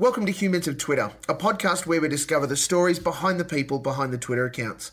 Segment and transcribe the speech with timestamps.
[0.00, 3.80] Welcome to Humans of Twitter, a podcast where we discover the stories behind the people
[3.80, 4.92] behind the Twitter accounts.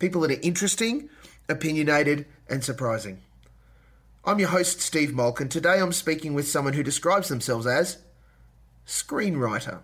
[0.00, 1.08] People that are interesting,
[1.48, 3.20] opinionated, and surprising.
[4.24, 7.98] I'm your host, Steve Molk, and today I'm speaking with someone who describes themselves as
[8.84, 9.82] screenwriter.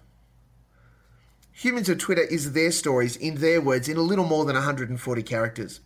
[1.52, 5.22] Humans of Twitter is their stories in their words in a little more than 140
[5.22, 5.78] characters.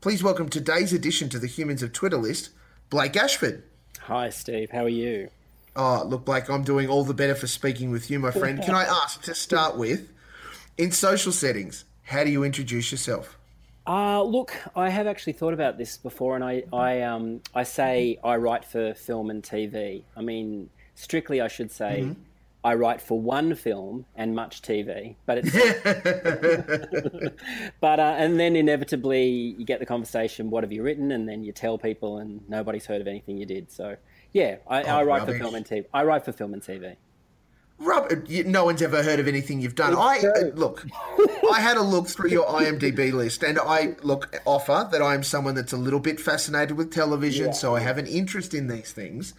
[0.00, 2.48] Please welcome today's addition to the Humans of Twitter list,
[2.88, 3.60] Blake Ayshford.
[4.04, 4.70] Hi, Steve.
[4.70, 5.28] How are you?
[5.76, 8.62] Oh, look, Blake, I'm doing all the better for speaking with you, my friend.
[8.62, 10.10] Can I ask to start with,
[10.76, 13.38] in social settings, how do you introduce yourself?
[13.86, 18.18] Uh, look, I have actually thought about this before, and I, I, um, I say
[18.22, 20.02] I write for film and TV.
[20.16, 22.20] I mean, strictly, I should say mm-hmm.
[22.62, 25.16] I write for one film and much TV.
[25.24, 25.52] But it's,
[27.80, 31.42] but uh, and then inevitably you get the conversation, "What have you written?" And then
[31.42, 33.72] you tell people, and nobody's heard of anything you did.
[33.72, 33.96] So
[34.32, 35.38] yeah, I, oh, I write rubbish.
[35.38, 35.84] for film and TV.
[35.92, 36.96] I write for film and TV.
[37.78, 39.96] Rub- no one's ever heard of anything you've done.
[39.96, 40.86] I uh, look.
[41.50, 45.22] I had a look through your IMDb list, and I look offer that I am
[45.22, 47.52] someone that's a little bit fascinated with television, yeah.
[47.52, 49.32] so I have an interest in these things.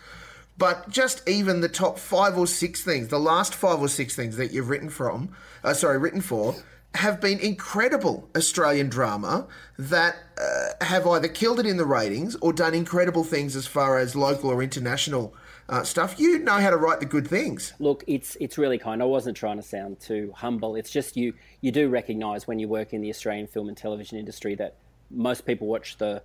[0.58, 4.38] But just even the top five or six things, the last five or six things
[4.38, 6.56] that you've written from, uh, sorry, written for,
[6.95, 9.47] have been incredible Australian drama
[9.80, 13.97] that uh, have either killed it in the ratings or done incredible things as far
[13.97, 15.34] as local or international
[15.69, 16.19] uh, stuff.
[16.19, 17.73] You know how to write the good things.
[17.80, 19.02] Look, it's it's really kind.
[19.02, 20.75] I wasn't trying to sound too humble.
[20.75, 24.17] It's just you you do recognise when you work in the Australian film and television
[24.17, 24.75] industry that
[25.09, 26.23] most people watch the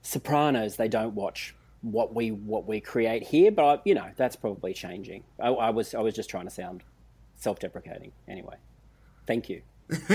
[0.00, 0.76] Sopranos.
[0.76, 3.52] They don't watch what we what we create here.
[3.52, 5.24] But you know that's probably changing.
[5.38, 6.82] I, I was I was just trying to sound
[7.36, 8.12] self-deprecating.
[8.26, 8.56] Anyway,
[9.26, 9.60] thank you.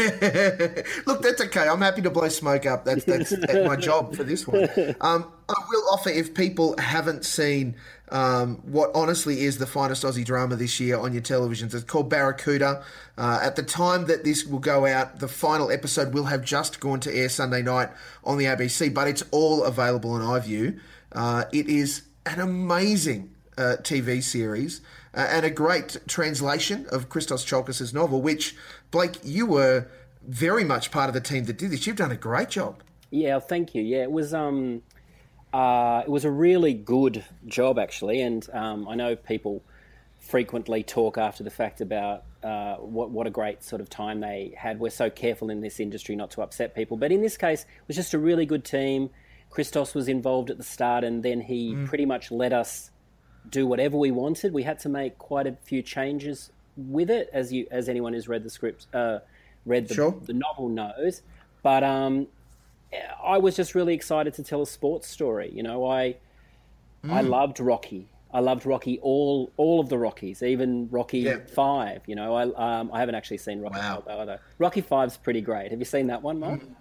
[1.05, 1.67] Look, that's okay.
[1.67, 2.85] I'm happy to blow smoke up.
[2.85, 4.63] That's that's, that's my job for this one.
[5.01, 7.75] Um, I will offer if people haven't seen
[8.09, 11.73] um, what honestly is the finest Aussie drama this year on your televisions.
[11.73, 12.83] It's called Barracuda.
[13.17, 16.79] Uh, at the time that this will go out, the final episode will have just
[16.79, 17.89] gone to air Sunday night
[18.23, 20.79] on the ABC, but it's all available on iView.
[21.11, 24.81] Uh, it is an amazing uh, TV series
[25.13, 28.55] uh, and a great translation of Christos Tsiolkas' novel, which,
[28.91, 29.87] Blake, you were
[30.27, 31.87] very much part of the team that did this.
[31.87, 32.81] You've done a great job.
[33.09, 33.81] Yeah, thank you.
[33.81, 34.81] Yeah, it was um,
[35.53, 39.63] uh, it was a really good job actually, and um, I know people
[40.19, 44.53] frequently talk after the fact about uh, what what a great sort of time they
[44.57, 44.79] had.
[44.79, 47.87] We're so careful in this industry not to upset people, but in this case, it
[47.87, 49.09] was just a really good team.
[49.49, 51.87] Christos was involved at the start, and then he mm.
[51.87, 52.91] pretty much let us
[53.49, 54.51] do whatever we wanted.
[54.51, 58.27] We had to make quite a few changes with it, as you as anyone who's
[58.27, 59.19] read the script, uh,
[59.65, 60.15] read the, sure.
[60.25, 61.21] the novel knows.
[61.63, 62.27] But um,
[63.23, 65.51] I was just really excited to tell a sports story.
[65.53, 66.17] You know, I
[67.03, 67.11] mm.
[67.11, 68.07] I loved Rocky.
[68.33, 71.39] I loved Rocky all all of the Rockies, even Rocky yeah.
[71.53, 72.01] Five.
[72.05, 74.03] You know, I um, I haven't actually seen Rocky wow.
[74.05, 74.39] Five either.
[74.57, 75.71] Rocky Five's pretty great.
[75.71, 76.61] Have you seen that one, Molk?
[76.61, 76.75] Mm.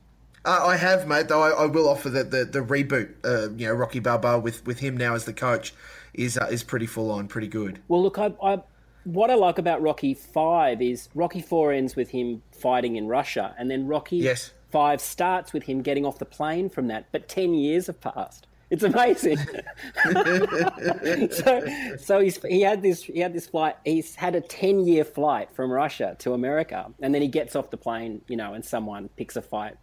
[0.45, 1.27] Uh, I have, mate.
[1.27, 3.15] Though I, I will offer that the, the reboot.
[3.25, 5.75] Uh, you know, Rocky Balboa with, with him now as the coach
[6.15, 7.81] is uh, is pretty full on, pretty good.
[7.89, 8.63] Well, look, I, I
[9.07, 13.55] what I like about Rocky Five is Rocky Four ends with him fighting in Russia,
[13.59, 14.53] and then Rocky yes.
[14.71, 17.07] Five starts with him getting off the plane from that.
[17.13, 18.47] But ten years have passed.
[18.69, 19.39] It's amazing.
[21.31, 21.65] so,
[21.99, 23.77] so he's, he had this he had this flight.
[23.85, 27.71] He's had a ten year flight from Russia to America, and then he gets off
[27.71, 29.77] the plane, you know, and someone picks a fight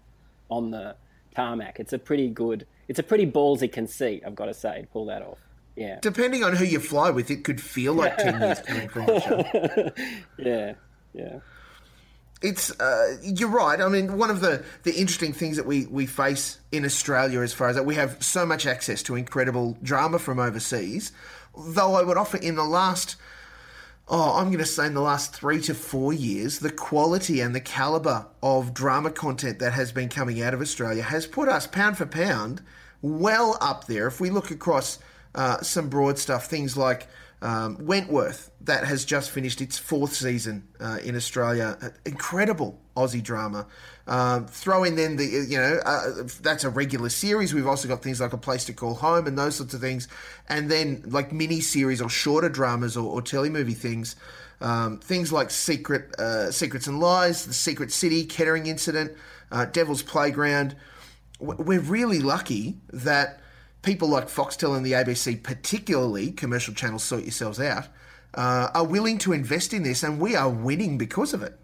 [0.50, 0.98] on the
[1.34, 1.80] tarmac.
[1.80, 5.06] It's a pretty good, it's a pretty ballsy conceit, I've got to say, to pull
[5.06, 5.40] that off.
[5.76, 6.00] Yeah.
[6.02, 9.08] Depending on who you fly with, it could feel like 10 years coming from
[10.38, 10.74] Yeah,
[11.14, 11.40] yeah.
[12.42, 13.80] It's uh, you're right.
[13.80, 17.54] I mean, one of the, the interesting things that we, we face in Australia, as
[17.54, 21.14] far as that, we have so much access to incredible drama from overseas.
[21.58, 23.16] Though I would offer in the last
[24.08, 27.56] oh, I'm going to say in the last three to four years, the quality and
[27.56, 31.68] the caliber of drama content that has been coming out of Australia has put us
[31.68, 32.62] pound for pound
[33.02, 34.08] well up there.
[34.08, 35.00] If we look across
[35.36, 37.08] uh, some broad stuff, things like
[37.42, 41.78] um, Wentworth, that has just finished its fourth season uh, in Australia.
[42.06, 43.68] Incredible Aussie drama.
[44.08, 47.54] Um, throw in then the, you know, uh, that's a regular series.
[47.54, 50.08] We've also got things like A Place to Call Home and those sorts of things.
[50.48, 54.16] And then like mini series or shorter dramas or, or telemovie things.
[54.62, 59.12] Um, things like Secret, uh, Secrets and Lies, The Secret City, Kettering Incident,
[59.52, 60.78] uh, Devil's Playground.
[61.40, 63.42] We're really lucky that
[63.84, 67.88] people like Foxtel and the ABC, particularly commercial channels, sort yourselves out,
[68.34, 71.60] uh, are willing to invest in this, and we are winning because of it.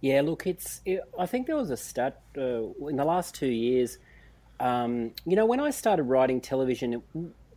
[0.00, 0.80] Yeah, look, it's.
[0.84, 3.98] It, I think there was a stat uh, in the last two years.
[4.58, 7.02] Um, you know, when I started writing television, it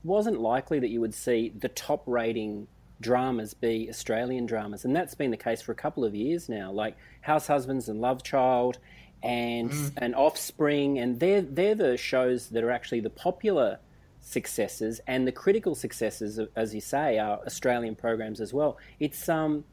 [0.04, 2.68] wasn't likely that you would see the top rating
[3.01, 6.71] dramas be Australian dramas, and that's been the case for a couple of years now.
[6.71, 8.77] Like House Husbands and Love Child,
[9.23, 9.91] and mm.
[9.97, 13.79] and Offspring, and they're they're the shows that are actually the popular
[14.19, 18.77] successes and the critical successes, as you say, are Australian programs as well.
[18.99, 19.63] It's um,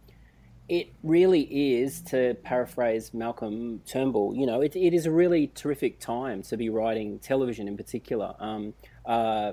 [0.69, 1.43] it really
[1.81, 4.37] is to paraphrase Malcolm Turnbull.
[4.37, 8.37] You know, it, it is a really terrific time to be writing television in particular.
[8.39, 8.75] Um,
[9.05, 9.53] uh,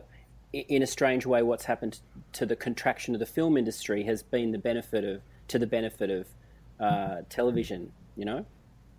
[0.54, 2.00] in a strange way, what's happened
[2.34, 6.10] to the contraction of the film industry has been the benefit of to the benefit
[6.12, 6.28] of
[6.80, 7.92] uh, television.
[8.16, 8.46] You know,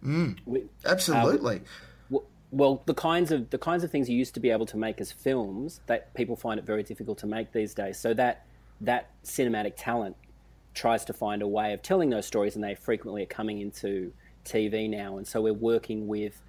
[0.05, 1.57] mm, we, absolutely.
[1.57, 2.19] Uh,
[2.51, 5.01] well, the kinds of the kinds of things you used to be able to make
[5.01, 7.99] as films that people find it very difficult to make these days.
[7.99, 8.47] So that
[8.81, 10.17] that cinematic talent
[10.75, 14.13] tries to find a way of telling those stories, and they frequently are coming into
[14.45, 15.19] TV now.
[15.19, 16.41] And so we're working with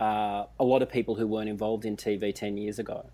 [0.00, 3.06] uh, a lot of people who weren't involved in TV ten years ago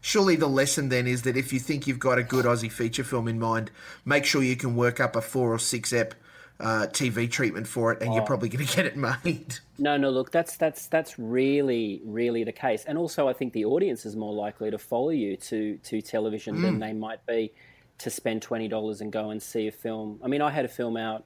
[0.00, 3.02] surely the lesson then is that if you think you've got a good Aussie feature
[3.02, 3.68] film in mind,
[4.04, 6.14] make sure you can work up a four or six ep
[6.60, 8.14] uh, TV treatment for it, and oh.
[8.14, 9.56] you're probably going to get it made.
[9.78, 13.64] No, no, look, that's that's that's really really the case, and also I think the
[13.64, 16.62] audience is more likely to follow you to to television mm.
[16.62, 17.52] than they might be
[17.98, 20.20] to spend twenty dollars and go and see a film.
[20.22, 21.24] I mean, I had a film out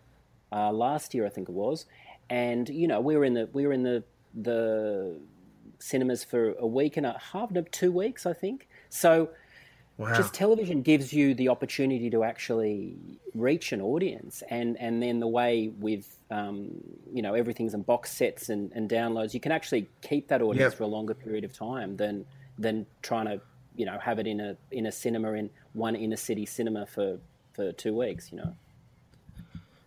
[0.50, 1.87] uh, last year, I think it was,
[2.29, 5.19] and you know we were in the we were in the the
[5.79, 8.69] cinemas for a week and a half, no, two weeks, I think.
[8.88, 9.31] So
[10.02, 10.16] wow.
[10.16, 12.96] just television gives you the opportunity to actually
[13.34, 16.70] reach an audience, and and then the way with um,
[17.12, 20.72] you know everything's in box sets and, and downloads, you can actually keep that audience
[20.72, 20.78] yep.
[20.78, 22.25] for a longer period of time than
[22.58, 23.40] than trying to
[23.76, 27.19] you know have it in a in a cinema in one inner city cinema for
[27.52, 28.31] for two weeks.
[28.32, 28.55] You know.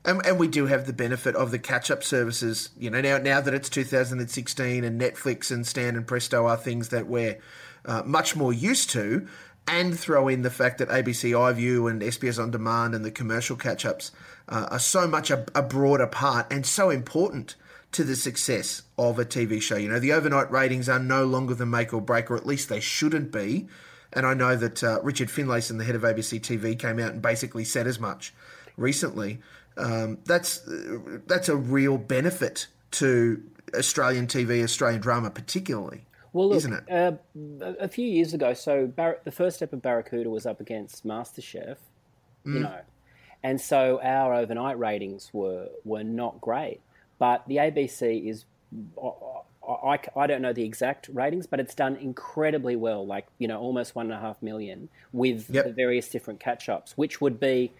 [0.04, 2.70] And, and, we do have the benefit of the catch-up services.
[2.78, 6.90] You know, now now that it's 2016 and Netflix and Stan and Presto are things
[6.90, 7.40] that we're
[7.86, 9.28] uh, much more used to,
[9.68, 13.56] and throw in the fact that ABC iView and SBS On Demand and the commercial
[13.56, 14.12] catch-ups
[14.48, 17.56] uh, are so much a, a broader part and so important
[17.92, 19.78] to the success of a TV show.
[19.78, 22.70] You know, the overnight ratings are no longer the make or break, or at least
[22.70, 23.68] they shouldn't be.
[24.14, 27.22] And I know that uh, Richard Finlayson, the head of ABC TV, came out and
[27.22, 28.34] basically said as much
[28.78, 29.40] recently
[29.78, 30.62] um, that's
[31.28, 33.44] that's a real benefit to
[33.76, 36.06] Australian TV, Australian drama, particularly.
[36.36, 36.92] Well, look, isn't it?
[36.92, 37.14] Uh,
[37.80, 41.78] a few years ago, so Bar- the first step of Barracuda was up against MasterChef,
[42.46, 42.54] mm.
[42.54, 42.82] you know,
[43.42, 46.82] and so our overnight ratings were were not great.
[47.20, 48.44] But the ABC is,
[49.66, 53.62] I, I don't know the exact ratings, but it's done incredibly well, like you know,
[53.62, 55.64] almost one and a half million with yep.
[55.64, 57.72] the various different catch ups, which would be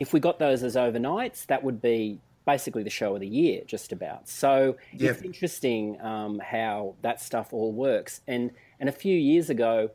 [0.00, 2.18] if we got those as overnights, that would be
[2.50, 4.28] basically the show of the year, just about.
[4.28, 4.76] So
[5.14, 8.20] it's interesting um, how that stuff all works.
[8.26, 8.50] And
[8.80, 9.90] and a few years ago,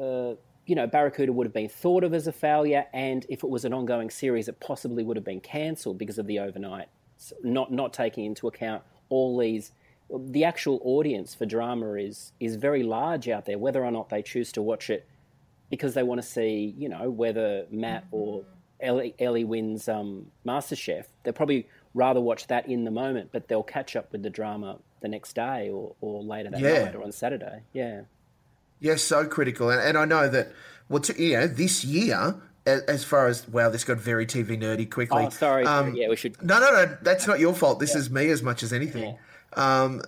[0.00, 0.34] uh,
[0.66, 3.64] you know, Barracuda would have been thought of as a failure, and if it was
[3.64, 6.88] an ongoing series, it possibly would have been cancelled because of the overnight,
[7.42, 9.72] not not taking into account all these.
[10.14, 13.58] The actual audience for drama is is very large out there.
[13.58, 15.06] Whether or not they choose to watch it
[15.70, 18.44] because they want to see, you know, whether Matt or
[18.82, 23.62] Ellie, Ellie wins um, MasterChef, they'll probably rather watch that in the moment, but they'll
[23.62, 26.84] catch up with the drama the next day or, or later that yeah.
[26.84, 27.62] night or on Saturday.
[27.72, 28.02] Yeah.
[28.80, 29.70] Yeah, so critical.
[29.70, 30.52] And, and I know that,
[30.88, 32.34] well, to, you know, this year,
[32.66, 35.24] as far as wow, this got very TV nerdy quickly.
[35.26, 35.64] Oh, sorry.
[35.64, 36.40] Um, yeah, we should.
[36.42, 36.96] No, no, no.
[37.02, 37.80] That's not your fault.
[37.80, 38.00] This yeah.
[38.00, 39.16] is me as much as anything.
[39.56, 39.82] Yeah.
[39.82, 40.02] Um,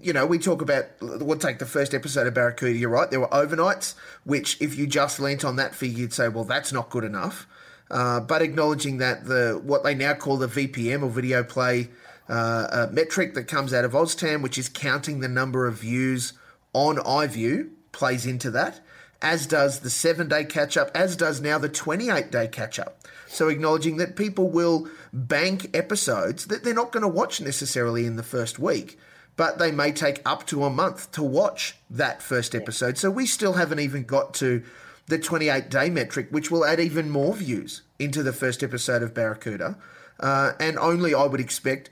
[0.00, 0.86] you know, we talk about.
[1.00, 2.78] We'll take the first episode of Barracuda.
[2.78, 3.10] You're right.
[3.10, 3.94] There were overnights,
[4.24, 7.46] which if you just leant on that figure, you'd say, well, that's not good enough.
[7.90, 11.88] Uh, but acknowledging that the what they now call the VPM or video play
[12.28, 16.32] uh, uh, metric that comes out of OzTAM, which is counting the number of views
[16.72, 18.80] on iView, plays into that,
[19.20, 23.00] as does the seven day catch up, as does now the 28 day catch up.
[23.26, 28.16] So acknowledging that people will bank episodes that they're not going to watch necessarily in
[28.16, 28.98] the first week,
[29.36, 32.98] but they may take up to a month to watch that first episode.
[32.98, 34.62] So we still haven't even got to
[35.10, 39.12] the 28 day metric, which will add even more views into the first episode of
[39.12, 39.76] Barracuda.
[40.18, 41.90] Uh, and only, I would expect,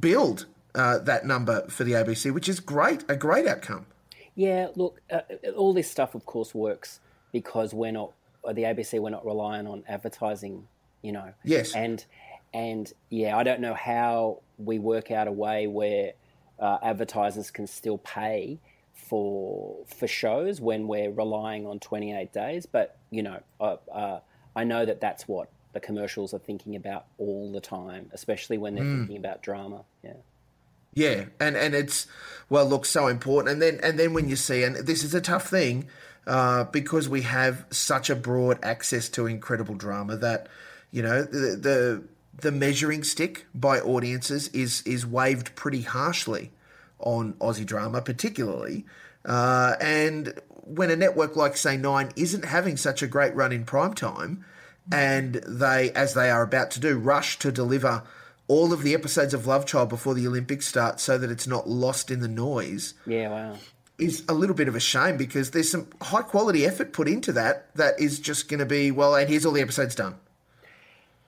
[0.00, 3.86] build uh, that number for the ABC, which is great, a great outcome.
[4.34, 5.20] Yeah, look, uh,
[5.56, 7.00] all this stuff, of course, works
[7.32, 8.12] because we're not,
[8.44, 10.68] the ABC, we're not relying on advertising,
[11.02, 11.32] you know.
[11.44, 11.74] Yes.
[11.74, 12.04] And,
[12.52, 16.12] and yeah, I don't know how we work out a way where
[16.58, 18.58] uh, advertisers can still pay
[18.96, 22.66] for for shows when we're relying on 28 days.
[22.66, 24.20] But you know, uh, uh,
[24.56, 28.74] I know that that's what the commercials are thinking about all the time, especially when
[28.74, 28.98] they're mm.
[28.98, 29.84] thinking about drama.
[30.02, 30.14] Yeah.
[30.94, 32.06] Yeah, and and it's
[32.48, 33.52] well, look, so important.
[33.52, 35.88] And then and then when you see, and this is a tough thing.
[36.26, 40.48] uh, because we have such a broad access to incredible drama that
[40.90, 42.02] you know the, the
[42.40, 46.50] the measuring stick by audiences is is waved pretty harshly
[46.98, 48.84] on Aussie drama, particularly.
[49.24, 53.64] Uh, and when a network like say Nine isn't having such a great run in
[53.64, 54.44] prime time,
[54.92, 58.02] and they, as they are about to do, rush to deliver
[58.48, 61.68] all of the episodes of Love Child before the Olympics start, so that it's not
[61.68, 62.94] lost in the noise.
[63.06, 63.56] Yeah, wow.
[63.98, 67.32] Is a little bit of a shame because there's some high quality effort put into
[67.32, 70.16] that that is just going to be well, and here's all the episodes done.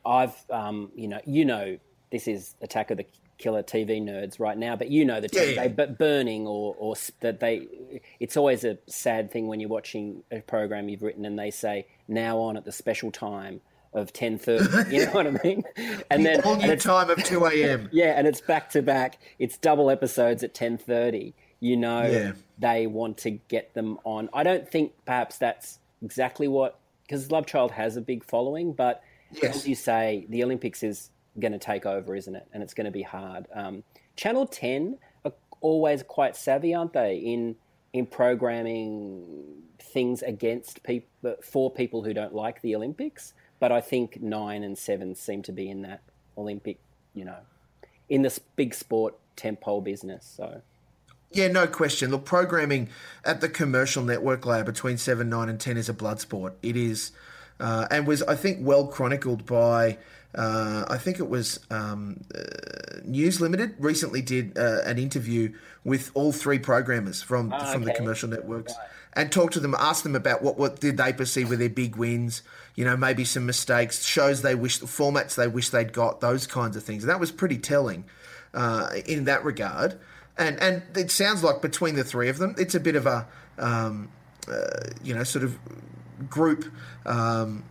[0.04, 1.78] I've, um, you know, you know,
[2.12, 3.06] this is Attack of the
[3.38, 5.68] Killer TV nerds right now, but you know the Yeah, yeah.
[5.68, 7.66] but burning or or that they.
[8.20, 11.86] It's always a sad thing when you're watching a program you've written and they say
[12.08, 13.60] now on at the special time
[13.94, 14.64] of ten thirty.
[14.96, 15.62] You know what I mean?
[16.10, 17.88] And then All and new time of two a.m.
[17.92, 19.18] yeah, and it's back to back.
[19.38, 21.34] It's double episodes at ten thirty.
[21.60, 22.32] You know Yeah.
[22.58, 24.28] they want to get them on.
[24.32, 29.02] I don't think perhaps that's exactly what because Love Child has a big following, but
[29.30, 29.56] Yes.
[29.58, 32.46] as you say, the Olympics is going to take over, isn't it?
[32.52, 33.46] And it's going to be hard.
[33.54, 33.82] Um,
[34.16, 37.56] Channel Ten are always quite savvy, aren't they, in
[37.92, 39.24] in programming
[39.80, 43.32] things against people for people who don't like the Olympics.
[43.60, 46.02] But I think nine and seven seem to be in that
[46.36, 46.78] Olympic,
[47.14, 47.38] you know,
[48.08, 50.32] in this big sport tempo business.
[50.36, 50.62] So
[51.32, 52.10] Yeah, no question.
[52.10, 52.88] Look, programming
[53.24, 56.56] at the commercial network layer between seven, nine, and ten is a blood sport.
[56.62, 57.12] It is,
[57.58, 59.98] uh, and was I think well chronicled by.
[60.34, 65.54] Uh, I think it was um, uh, News Limited recently did uh, an interview
[65.84, 68.74] with all three programmers from from the commercial networks
[69.14, 71.96] and talked to them, asked them about what what did they perceive were their big
[71.96, 72.42] wins.
[72.76, 76.76] You know, maybe some mistakes, shows they wish, formats they wish they'd got, those kinds
[76.76, 77.02] of things.
[77.02, 78.04] And that was pretty telling
[78.54, 79.98] uh, in that regard.
[80.36, 83.26] And and it sounds like between the three of them, it's a bit of a
[83.58, 84.10] um,
[84.46, 85.58] uh, you know sort of
[86.30, 86.64] group
[87.04, 87.64] um,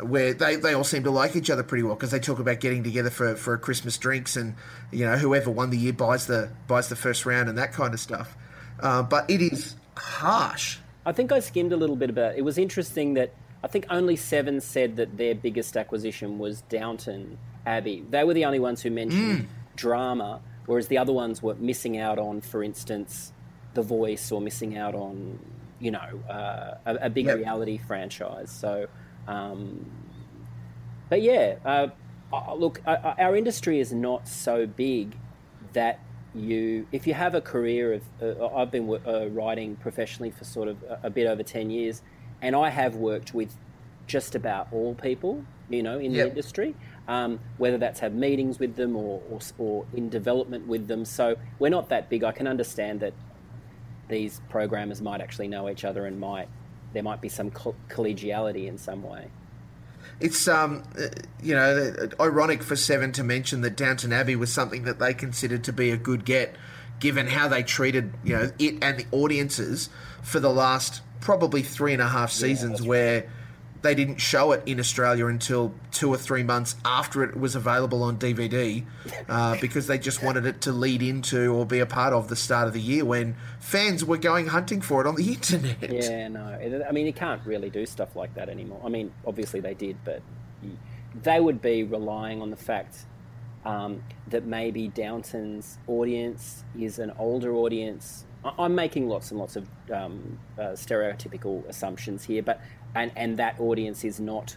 [0.00, 2.60] where they, they all seem to like each other pretty well because they talk about
[2.60, 4.54] getting together for, for Christmas drinks and
[4.90, 7.94] you know whoever won the year buys the buys the first round and that kind
[7.94, 8.36] of stuff.
[8.80, 10.78] Uh, but it is harsh.
[11.06, 12.36] I think I skimmed a little bit about.
[12.36, 13.32] It was interesting that
[13.62, 18.04] I think only seven said that their biggest acquisition was Downton Abbey.
[18.10, 22.18] They were the only ones who mentioned drama, whereas the other ones were missing out
[22.18, 23.32] on, for instance,
[23.74, 25.38] The Voice or missing out on,
[25.78, 27.38] you know, uh, a, a big Yep.
[27.38, 28.50] reality franchise.
[28.50, 28.86] So,
[29.26, 29.84] um,
[31.08, 31.88] but yeah, uh,
[32.32, 35.16] uh, look, uh, our industry is not so big
[35.72, 36.00] that
[36.34, 38.02] you, if you have a career of,
[38.40, 42.02] uh, I've been uh, writing professionally for sort of a, a bit over 10 years,
[42.42, 43.56] and I have worked with
[44.06, 46.24] just about all people, you know, in Yep.
[46.24, 46.74] the industry,
[47.08, 51.04] um, whether that's have meetings with them or, or, or in development with them.
[51.04, 52.24] So we're not that big.
[52.24, 53.14] I can understand that
[54.08, 56.48] these programmers might actually know each other and might,
[56.94, 59.28] there might be some co- collegiality in some way.
[60.20, 61.08] It's um, uh,
[61.42, 65.64] you know, ironic for Seven to mention that Downton Abbey was something that they considered
[65.64, 66.54] to be a good get,
[67.00, 69.90] given how they treated you know it and the audiences
[70.22, 73.28] for the last probably three and a half seasons, where
[73.84, 78.02] they didn't show it in Australia until two or three months after it was available
[78.02, 78.82] on DVD,
[79.28, 82.34] uh, because they just wanted it to lead into or be a part of the
[82.34, 85.92] start of the year when fans were going hunting for it on the internet.
[85.92, 86.84] Yeah, no.
[86.88, 88.80] I mean, you can't really do stuff like that anymore.
[88.82, 90.22] I mean, obviously they did, but
[91.22, 93.04] they would be relying on the fact
[93.66, 98.24] um, that maybe Downton's audience is an older audience.
[98.58, 102.60] I'm making lots and lots of um, uh, stereotypical assumptions here, but
[102.94, 104.56] and and that audience is not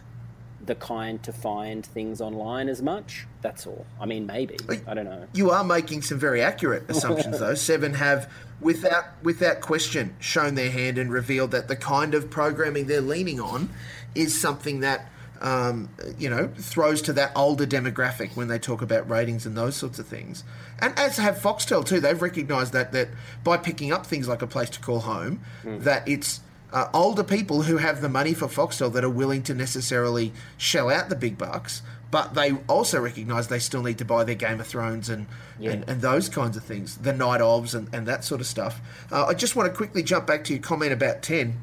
[0.64, 3.26] the kind to find things online as much.
[3.42, 3.86] That's all.
[4.00, 5.26] I mean, maybe I don't know.
[5.32, 7.54] You are making some very accurate assumptions, though.
[7.54, 8.30] Seven have,
[8.60, 13.40] without without question, shown their hand and revealed that the kind of programming they're leaning
[13.40, 13.70] on
[14.14, 19.08] is something that um, you know throws to that older demographic when they talk about
[19.08, 20.44] ratings and those sorts of things.
[20.80, 23.08] And as have Foxtel too, they've recognised that that
[23.44, 26.40] by picking up things like a place to call home, that it's
[26.72, 30.90] uh, older people who have the money for Foxtel that are willing to necessarily shell
[30.90, 34.60] out the big bucks, but they also recognise they still need to buy their Game
[34.60, 35.26] of Thrones and,
[35.62, 38.80] and, and those kinds of things, the Night Ofs and, and that sort of stuff.
[39.10, 41.56] Uh, I just want to quickly jump back to your comment about 10.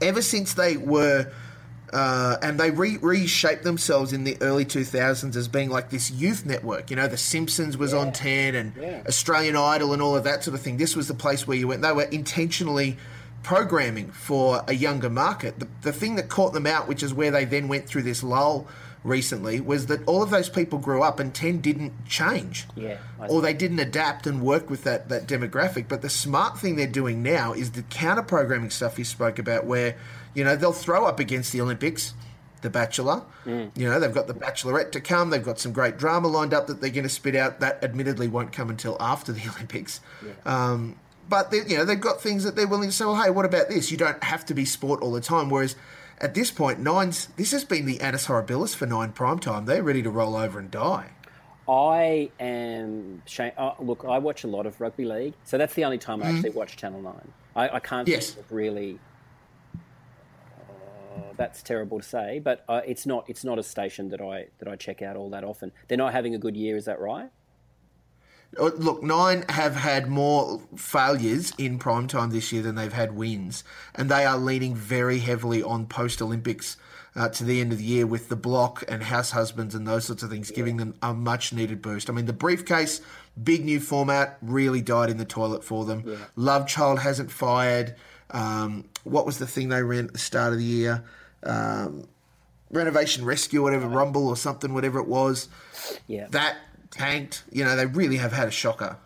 [0.00, 1.30] Ever since they were.
[1.92, 6.46] Uh, and they re- reshaped themselves in the early 2000s as being like this youth
[6.46, 6.88] network.
[6.88, 9.02] You know, The Simpsons was on 10 and Yeah.
[9.06, 10.78] Australian Idol and all of that sort of thing.
[10.78, 11.82] This was the place where you went.
[11.82, 12.96] They were intentionally
[13.42, 15.58] programming for a younger market.
[15.58, 18.22] The, the thing that caught them out, which is where they then went through this
[18.22, 18.66] lull
[19.04, 22.66] recently was that all of those people grew up and 10 didn't change.
[22.76, 25.88] Yeah, Or they didn't adapt and work with that, that demographic.
[25.88, 29.66] But the smart thing they're doing now is the counter programming stuff you spoke about,
[29.66, 29.96] where,
[30.34, 32.14] you know, they'll throw up against the Olympics,
[32.60, 33.22] The Bachelor.
[33.44, 33.76] Mm.
[33.76, 35.30] You know, they've got The Bachelorette to come.
[35.30, 37.58] They've got some great drama lined up that they're going to spit out.
[37.58, 40.00] That admittedly won't come until after the Olympics.
[40.46, 40.94] Um,
[41.28, 43.04] but they, you know they've got things that they're willing to say.
[43.04, 43.90] Well, hey, what about this?
[43.90, 45.50] You don't have to be sport all the time.
[45.50, 45.76] Whereas
[46.20, 49.64] at this point, Nine's this has been the annus horribilis for Nine prime time.
[49.66, 51.10] They're ready to roll over and die.
[51.68, 53.22] I am.
[53.26, 56.18] Shame, oh, look, I watch a lot of rugby league, so that's the only time
[56.20, 56.28] Mm-hmm.
[56.28, 57.32] I actually watch Channel Nine.
[57.54, 58.30] I, I can't Yes.
[58.30, 58.98] think of really.
[61.14, 63.24] Uh, that's terrible to say, but uh, it's not.
[63.28, 65.70] It's not a station that I that I check out all that often.
[65.88, 66.76] They're not having a good year.
[66.76, 67.30] Is that right?
[68.58, 73.16] Uh, Look, Nine have had more failures in prime time this year than they've had
[73.16, 76.76] wins, and they are leaning very heavily on post Olympics
[77.14, 80.04] uh, to the end of the year with the block and house husbands and those
[80.04, 82.08] sorts of things, giving them a much needed boost.
[82.08, 83.00] I mean, the briefcase,
[83.42, 86.18] big new format, really died in the toilet for them.
[86.36, 87.94] Love Child hasn't fired.
[88.30, 91.04] Um, what was the thing they ran at the start of the year?
[91.42, 92.08] Um,
[92.70, 95.48] Renovation Rescue, whatever, Rumble or something, whatever it was.
[96.06, 96.28] Yeah.
[96.30, 96.56] That
[96.92, 97.42] tanked.
[97.50, 98.96] You know, they really have had a shocker.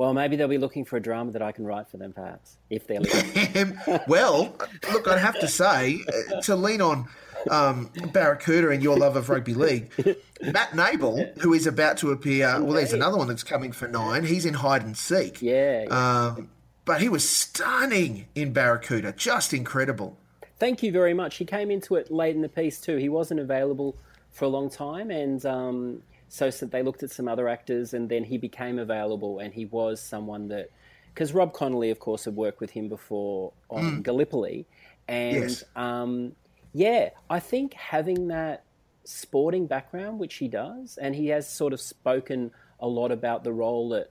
[0.00, 2.56] Well, maybe they'll be looking for a drama that I can write for them, perhaps,
[2.70, 3.78] if they're listening.
[4.08, 4.56] well,
[4.90, 7.06] look, I'd have to say, uh, to lean on
[7.50, 9.92] um, Barracuda and your love of rugby league,
[10.40, 14.24] Matt Nable, who is about to appear, well, there's another one that's coming for nine.
[14.24, 15.42] He's in hide and seek.
[15.42, 15.82] Yeah.
[15.82, 15.88] yeah.
[16.28, 16.48] Um,
[16.86, 20.16] but he was stunning in Barracuda, just incredible.
[20.58, 21.36] Thank you very much.
[21.36, 22.96] He came into it late in the piece too.
[22.96, 23.96] He wasn't available
[24.30, 28.08] for a long time, and um, so, so they looked at some other actors, and
[28.08, 30.70] then he became available, and he was someone that
[31.12, 34.64] because Rob Connolly, of course, had worked with him before on Gallipoli,
[35.08, 35.64] and Yes.
[35.76, 36.32] um,
[36.72, 38.62] yeah, I think having that
[39.04, 43.52] sporting background, which he does, and he has sort of spoken a lot about the
[43.52, 44.10] role that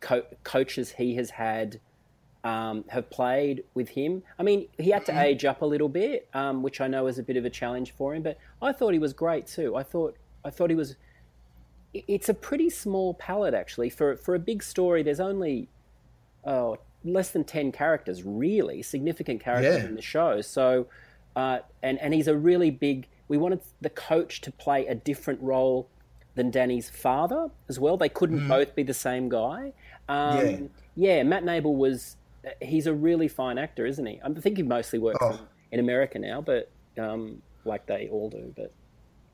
[0.00, 1.80] co- coaches he has had
[2.44, 4.22] um, have played with him.
[4.38, 7.18] I mean, he had to age up a little bit, um, which I know is
[7.18, 8.22] a bit of a challenge for him.
[8.22, 9.74] But I thought he was great too.
[9.74, 10.94] I thought I thought he was.
[12.08, 15.02] It's a pretty small palette actually for for a big story.
[15.02, 15.68] There's only
[16.44, 19.88] oh less than ten characters really significant characters Yeah.
[19.88, 20.40] in the show.
[20.40, 20.86] So
[21.34, 23.06] uh, and and he's a really big.
[23.28, 25.88] We wanted the coach to play a different role
[26.34, 27.96] than Danny's father as well.
[27.96, 29.72] They couldn't both be the same guy.
[30.08, 30.58] Um, Yeah.
[30.94, 32.16] yeah, Matt Nable was.
[32.62, 34.20] He's a really fine actor, isn't he?
[34.24, 35.30] I think he mostly works Oh.
[35.32, 35.38] in,
[35.72, 38.52] in America now, but um, like they all do.
[38.56, 38.70] But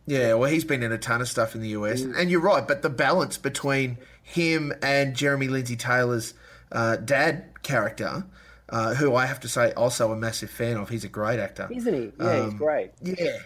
[0.07, 2.67] Yeah, well, he's been in a ton of stuff in the US, and you're right.
[2.67, 6.35] But the balance between him and Jeremy Lindsay Taylor's
[6.73, 8.25] uh, dad character,
[8.69, 11.69] uh, who I have to say also a massive fan of, he's a great actor.
[11.71, 12.13] isn't he?
[12.19, 12.91] Yeah, he's great.
[13.01, 13.39] Yeah,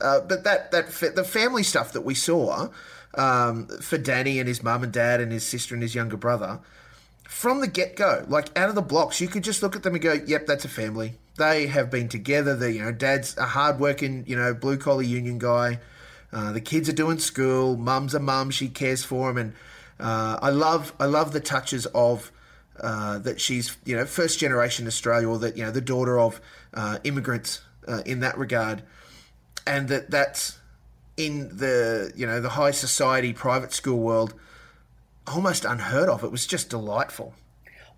[0.00, 2.68] uh, but that that the family stuff that we saw
[3.14, 6.60] um, for Danny and his mum and dad and his sister and his younger brother
[7.32, 9.94] from the get go, like out of the blocks, you could just look at them
[9.94, 11.14] and go, "Yep, that's a family.
[11.38, 12.54] They have been together.
[12.54, 15.80] They, you know, dad's a hardworking, you know, blue collar union guy.
[16.32, 17.76] Uh, the kids are doing school.
[17.76, 18.50] Mum's a mum.
[18.50, 19.54] She cares for them, and
[19.98, 22.30] uh, I love I love the touches of."
[22.80, 26.40] Uh, that she's, you know, first generation Australia, or that you know, the daughter of
[26.72, 28.82] uh, immigrants uh, in that regard,
[29.66, 30.58] and that that's
[31.18, 34.34] in the you know the high society private school world
[35.26, 36.24] almost unheard of.
[36.24, 37.34] It was just delightful.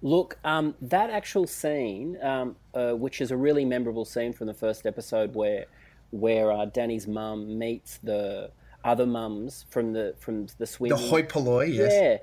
[0.02, 4.54] Look, um, that actual scene, um, uh, which is a really memorable scene from the
[4.54, 5.66] first episode, where
[6.10, 8.50] where uh, Danny's mum meets the
[8.84, 10.90] other mums from the from the swim.
[10.90, 11.92] The hoi polloi, yes.
[11.92, 12.16] Yeah,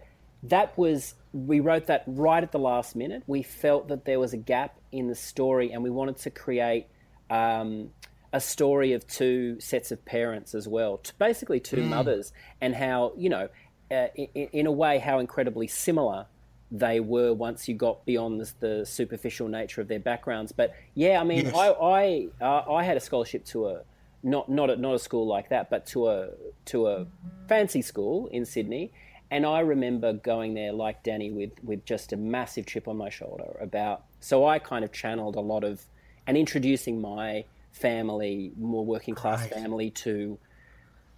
[0.43, 3.23] that was we wrote that right at the last minute.
[3.25, 6.87] We felt that there was a gap in the story, and we wanted to create
[7.29, 7.89] um,
[8.31, 13.29] a story of two sets of parents as well, basically two mothers, and how you
[13.29, 13.49] know,
[13.91, 16.25] uh, in, in a way, how incredibly similar
[16.71, 20.51] they were once you got beyond the, the superficial nature of their backgrounds.
[20.53, 21.55] But yeah, I mean, Yes.
[21.55, 23.81] I I, uh, I had a scholarship to a
[24.23, 26.29] not not a, not a school like that, but to a
[26.65, 27.05] to a
[27.47, 28.91] fancy school in Sydney.
[29.29, 33.09] And I remember going there like Danny with with just a massive chip on my
[33.09, 34.03] shoulder about.
[34.19, 35.85] So I kind of channeled a lot of
[36.27, 39.53] and introducing my family, more working class Right.
[39.53, 40.37] family, to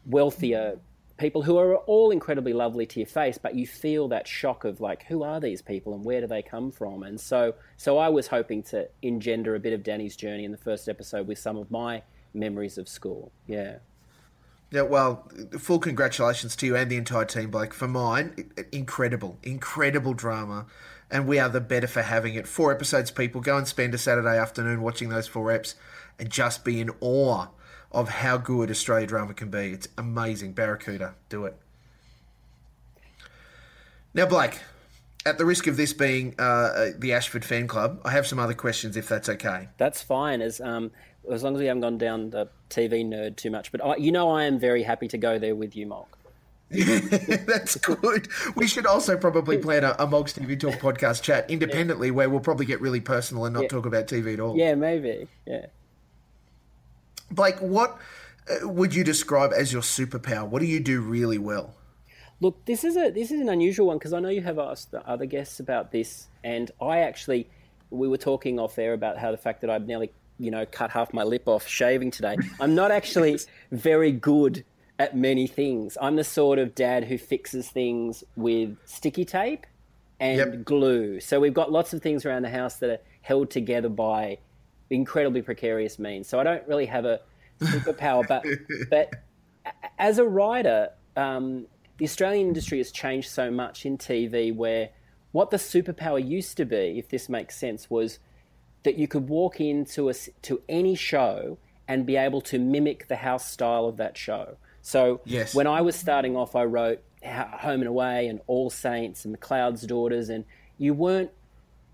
[0.05, 0.79] wealthier
[1.17, 4.81] people who are all incredibly lovely to your face, but you feel that shock of
[4.81, 7.03] like, who are these people and where do they come from?
[7.03, 10.57] And so, so I was hoping to engender a bit of Danny's journey in the
[10.57, 13.31] first episode with some of my memories of school.
[13.47, 13.77] Yeah.
[14.71, 17.75] Yeah, well, full congratulations to you and the entire team, Blake.
[17.75, 20.65] For mine, incredible, incredible drama,
[21.11, 22.47] and we are the better for having it.
[22.47, 23.39] Four episodes, people.
[23.39, 25.75] Go and spend a Saturday afternoon watching those four eps
[26.17, 27.49] and just be in awe
[27.93, 29.71] of how good Australia drama can be.
[29.71, 30.53] It's amazing.
[30.53, 31.55] Barracuda, do it.
[34.13, 34.59] Now, Blake,
[35.25, 38.53] at the risk of this being uh, the Ayshford fan club, I have some other
[38.53, 39.69] questions if that's okay.
[39.77, 40.91] That's fine, as um,
[41.31, 43.71] as long as we haven't gone down the TV nerd too much.
[43.71, 46.17] But I, you know, I am very happy to go there with you, Molk.
[46.69, 48.27] That's good.
[48.55, 52.13] We should also probably plan a, a Mogs TV Talk podcast chat independently yeah.
[52.13, 53.69] where we'll probably get really personal and not yeah.
[53.69, 54.57] talk about TV at all.
[54.57, 55.27] Yeah, maybe.
[55.45, 55.67] Yeah.
[57.33, 57.97] Blake, what
[58.49, 60.47] uh, would you describe as your superpower?
[60.47, 61.75] What do you do really well?
[62.41, 64.91] Look, this is a this is an unusual one because I know you have asked
[64.91, 67.47] the other guests about this, and I actually
[67.89, 70.91] we were talking off air about how the fact that I've nearly you know cut
[70.91, 72.35] half my lip off shaving today.
[72.59, 73.39] I'm not actually
[73.71, 74.65] very good
[74.99, 75.97] at many things.
[76.01, 79.65] I'm the sort of dad who fixes things with sticky tape
[80.19, 80.63] and yep.
[80.65, 81.19] glue.
[81.19, 84.37] So we've got lots of things around the house that are held together by
[84.93, 86.27] incredibly precarious means.
[86.27, 87.19] So I don't really have a
[87.61, 88.45] superpower, but
[88.89, 89.13] but
[89.97, 94.89] as a writer, um, the Australian industry has changed so much in TV where
[95.31, 98.19] what the superpower used to be, if this makes sense, was
[98.83, 103.15] that you could walk into a, to any show and be able to mimic the
[103.15, 104.57] house style of that show.
[104.81, 105.55] So yes.
[105.55, 109.83] when I was starting off, I wrote Home and Away and All Saints and McLeod's
[109.83, 110.45] Daughters, and
[110.77, 111.31] you weren't,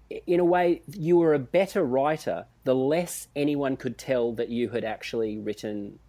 [0.09, 4.69] in a way, you were a better writer the less anyone could tell that you
[4.69, 5.99] had actually written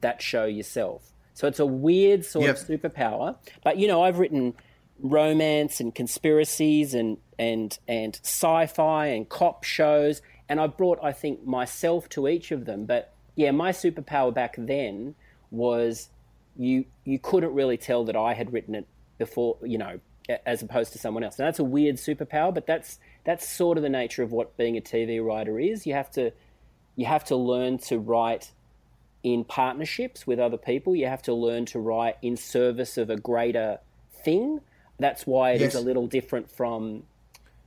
[0.00, 1.12] that show yourself.
[1.34, 2.56] So it's a weird sort yep.
[2.56, 3.36] of superpower.
[3.62, 4.54] But you know, I've written
[5.00, 11.44] romance and conspiracies and and and sci-fi and cop shows, and I've brought I think
[11.44, 12.86] myself to each of them.
[12.86, 15.14] But yeah, my superpower back then
[15.50, 16.08] was
[16.56, 18.86] you you couldn't really tell that I had written it
[19.18, 20.00] before, you know,
[20.46, 21.38] as opposed to someone else.
[21.38, 24.76] Now that's a weird superpower, but that's that's sort of the nature of what being
[24.76, 25.86] a TV writer is.
[25.86, 26.32] You have to
[26.96, 28.52] you have to learn to write
[29.22, 30.94] in partnerships with other people.
[30.94, 33.78] You have to learn to write in service of a greater
[34.24, 34.60] thing.
[34.98, 35.74] That's why it yes.
[35.74, 37.04] is a little different from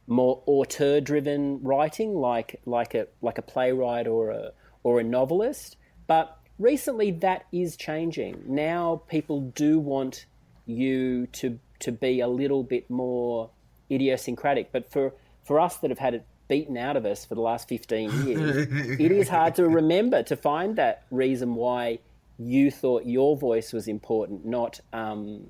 [0.06, 4.52] more auteur driven writing like like a like a playwright or a
[4.84, 5.76] or a novelist.
[6.06, 8.44] But recently that is changing.
[8.46, 10.26] Now people do want
[10.66, 13.50] you to to be a little bit more
[13.92, 14.72] idiosyncratic.
[14.72, 15.14] But for
[15.48, 18.68] for us that have had it beaten out of us for the last 15 years,
[19.00, 22.00] it is hard to remember to find that reason why
[22.38, 24.80] you thought your voice was important, not.
[24.94, 25.50] Um,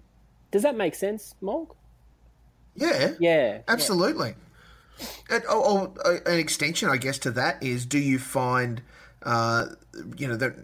[0.52, 1.76] does that make sense, Molk?
[2.76, 3.14] Yeah.
[3.20, 3.60] Yeah.
[3.68, 4.36] Absolutely.
[5.00, 5.06] Yeah.
[5.30, 8.82] And, oh, oh, an extension, I guess, to that is: Do you find,
[9.24, 9.68] uh,
[10.18, 10.56] you know, that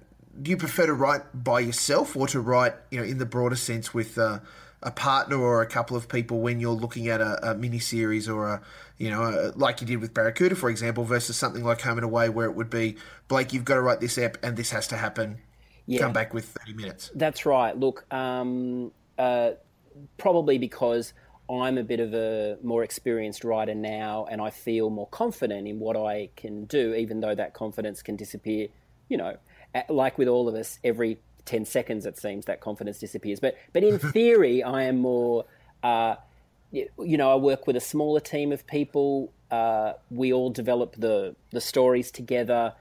[0.41, 3.55] do you prefer to write by yourself or to write, you know, in the broader
[3.55, 4.39] sense with uh,
[4.83, 8.29] a partner or a couple of people when you're looking at a, a mini series
[8.29, 8.61] or a,
[8.97, 12.05] you know, a, like you did with Barracuda, for example, versus something like Home and
[12.05, 14.87] Away where it would be, Blake, you've got to write this app and this has
[14.89, 15.39] to happen.
[15.85, 15.99] Yeah.
[15.99, 17.11] Come back with 30 minutes.
[17.15, 17.77] That's right.
[17.77, 19.51] Look, um, uh,
[20.17, 21.13] probably because
[21.49, 25.79] I'm a bit of a more experienced writer now and I feel more confident in
[25.79, 28.67] what I can do, even though that confidence can disappear,
[29.09, 29.37] you know,
[29.89, 33.39] like with all of us, every 10 seconds it seems that confidence disappears.
[33.39, 35.45] But, but in theory, I am more,
[35.81, 36.15] uh,
[36.71, 39.31] you know, I work with a smaller team of people.
[39.51, 42.73] Uh, we all develop the, the stories together.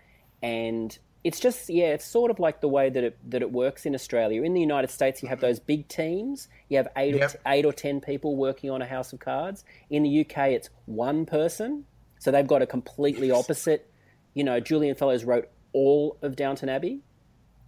[0.42, 3.86] And it's just, yeah, it's sort of like the way that it, that it works
[3.86, 4.42] in Australia.
[4.42, 6.48] In the United States, you have those big teams.
[6.68, 7.30] You have eight, yep.
[7.30, 9.64] or t- eight or 10 people working on a House of Cards.
[9.90, 11.84] In the UK, it's one person.
[12.18, 13.90] So they've got a completely opposite.
[14.34, 17.00] You know, Julian Fellowes wrote all of Downton Abbey.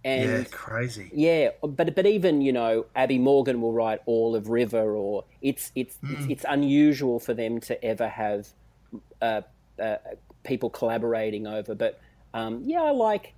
[0.05, 1.09] And yeah, crazy.
[1.15, 5.71] Yeah, but but even you know Abi Morgan will write all of River, or it's
[5.73, 6.13] it's mm.
[6.13, 8.47] it's, it's, unusual for them to ever have
[9.19, 9.41] uh,
[9.81, 9.95] uh,
[10.43, 11.73] people collaborating over.
[11.73, 11.99] But
[12.35, 13.33] um, yeah, I like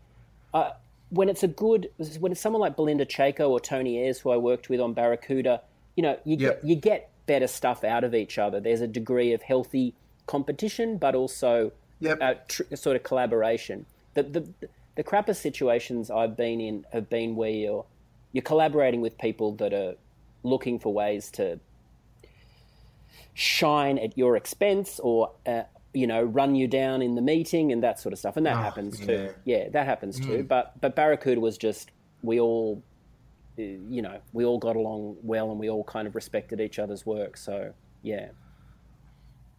[0.53, 0.71] uh,
[1.09, 4.37] when it's a good when it's someone like Belinda Chayko or Tony Ayres, who I
[4.37, 5.61] worked with on Barracuda.
[5.95, 6.61] You know, you yep.
[6.61, 8.59] get you get better stuff out of each other.
[8.59, 9.93] There's a degree of healthy
[10.25, 12.17] competition, but also yep.
[12.21, 13.85] Uh, tr- sort of collaboration
[14.17, 17.85] the, the, the crapper situations I've been in have been where you're,
[18.33, 19.93] you're collaborating with people that are
[20.41, 21.59] looking for ways to
[23.35, 25.61] shine at your expense or uh,
[25.93, 28.37] you know run you down in the meeting and that sort of stuff.
[28.37, 29.29] And that oh, happens too.
[29.45, 29.57] Yeah.
[29.57, 30.25] yeah that happens mm.
[30.25, 31.91] too but but barracuda was just
[32.23, 32.83] we all
[33.55, 37.05] you know we all got along well and we all kind of respected each other's
[37.05, 37.37] work.
[37.37, 38.29] So yeah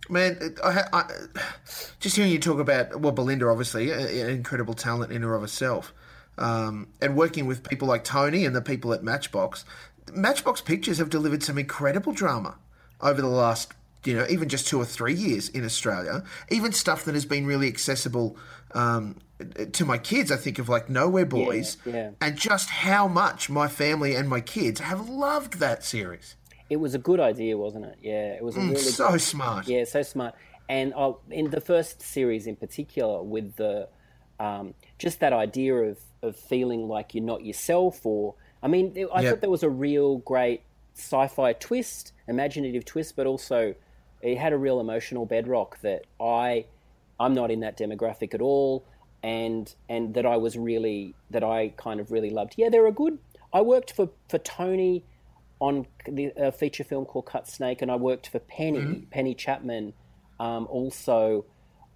[0.08, 1.10] Man, I, I,
[2.00, 5.92] just hearing you talk about well, Belinda, obviously, an incredible talent in and of herself,
[6.38, 9.64] um, and working with people like Tony and the people at Matchbox.
[10.12, 12.56] Matchbox Pictures have delivered some incredible drama
[13.00, 13.72] over the last,
[14.04, 16.24] you know, even just two or three years in Australia.
[16.50, 18.36] Even stuff that has been really accessible
[18.72, 19.16] um,
[19.72, 22.10] to my kids, I think of like Nowhere Boys, Yeah, yeah.
[22.20, 26.34] and just how much my family and my kids have loved that series.
[26.70, 27.98] It was a good idea, wasn't it?
[28.02, 29.66] Yeah, it was a really Mm, so good, smart.
[29.68, 30.34] Yeah, so smart.
[30.68, 33.88] And uh, in the first series, in particular, with the
[34.40, 39.08] um, just that idea of of feeling like you're not yourself, or I mean, it-
[39.12, 39.30] I Yep.
[39.30, 40.62] thought there was a real great
[40.94, 43.74] sci-fi twist, imaginative twist, but also
[44.20, 46.66] it had a real emotional bedrock that I
[47.20, 48.84] I'm not in that demographic at all,
[49.22, 52.54] and and that I was really that I kind of really loved.
[52.58, 53.18] Yeah, they're a good.
[53.52, 55.04] I worked for for Tony
[55.60, 59.92] on the a feature film called Cut Snake, and I worked for Penny Penny Chapman,
[60.38, 61.44] um, also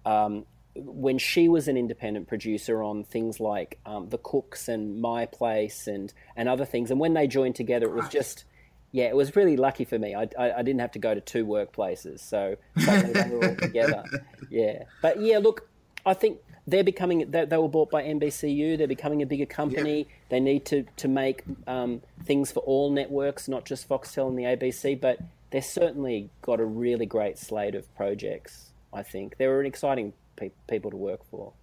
[0.05, 0.45] um,
[0.75, 5.87] when she was an independent producer on things like um, The Cooks and My Place
[5.87, 6.91] and and other things.
[6.91, 8.45] And when they joined together, it was just
[8.91, 10.13] yeah, it was really lucky for me.
[10.13, 14.03] I, I, I didn't have to go to two workplaces, so they were all together.
[14.49, 15.67] Yeah, but yeah, look,
[16.05, 18.77] I think they're becoming they, they were bought by NBCU.
[18.77, 20.07] They're becoming a bigger company.
[20.29, 24.43] They need to to make um, things for all networks, not just Foxtel and the
[24.43, 24.99] ABC.
[24.99, 25.19] But
[25.51, 28.71] they're certainly got a really great slate of projects.
[28.93, 31.53] I think they're an exciting pe- people to work for.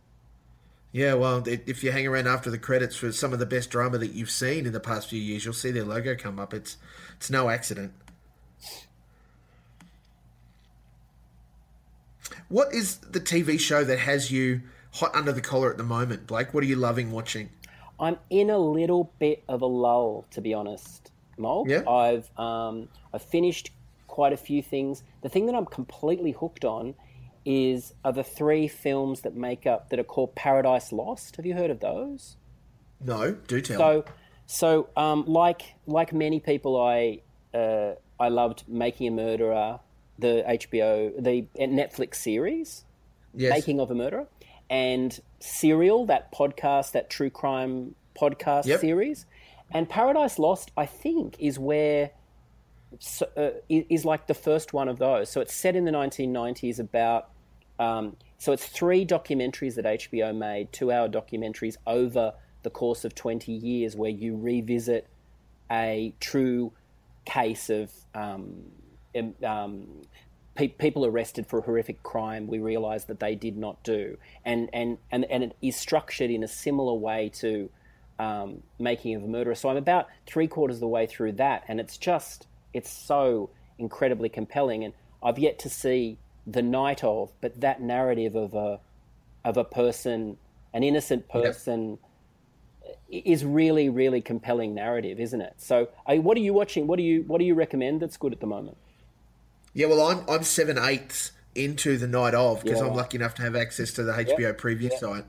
[0.93, 3.99] Yeah, well, if you hang around after the credits for some of the best drama
[3.99, 6.53] that you've seen in the past few years, you'll see their logo come up.
[6.53, 6.77] It's
[7.17, 7.93] it's no accident.
[12.49, 16.27] What is the TV show that has you hot under the collar at the moment,
[16.27, 16.53] Blake?
[16.53, 17.51] What are you loving watching?
[17.99, 21.67] I'm in a little bit of a lull, to be honest, Mol.
[21.69, 21.89] Yeah?
[21.89, 23.71] I've um, I've finished
[24.07, 25.03] quite a few things.
[25.23, 26.95] The thing that I'm completely hooked on
[27.45, 31.37] is are the three films that make up that are called Paradise Lost.
[31.37, 32.37] Have you heard of those?
[33.01, 33.79] No, do tell.
[33.79, 34.05] So,
[34.47, 37.21] so um, like like many people, I
[37.55, 39.81] uh, I loved Making a Murderer,
[40.19, 42.85] the HBO, the Netflix series
[43.35, 43.53] yes.
[43.53, 44.27] Making of a Murderer,
[44.71, 48.81] and Serial, that podcast, that true crime podcast Yep.
[48.81, 49.27] series,
[49.73, 50.71] and Paradise Lost.
[50.77, 52.13] I think is where
[52.99, 55.29] so, uh, is like the first one of those.
[55.31, 57.31] So it's set in the 1990s about.
[57.79, 63.53] Um, so it's three documentaries that HBO made, two-hour documentaries over the course of 20
[63.53, 65.07] years, where you revisit
[65.71, 66.73] a true
[67.25, 68.65] case of um,
[69.45, 69.87] um,
[70.55, 74.69] pe- people arrested for a horrific crime we realise that they did not do, and
[74.73, 77.71] and and and it is structured in a similar way to
[78.19, 79.55] um, Making of a Murderer.
[79.55, 83.51] So I'm about three quarters of the way through that, and it's just it's so
[83.79, 88.81] incredibly compelling, and I've yet to see the night of, but that narrative of a
[89.45, 90.37] of a person,
[90.73, 91.99] an innocent person.
[93.09, 95.55] Is really, really compelling narrative, isn't it?
[95.59, 96.87] So, I, what are you watching?
[96.87, 98.77] What do you What do you recommend that's good at the moment?
[99.73, 103.35] Yeah, well, I'm I'm seven eighths into the night of because Yeah, I'm lucky enough
[103.37, 105.25] to have access to the HBO preview site.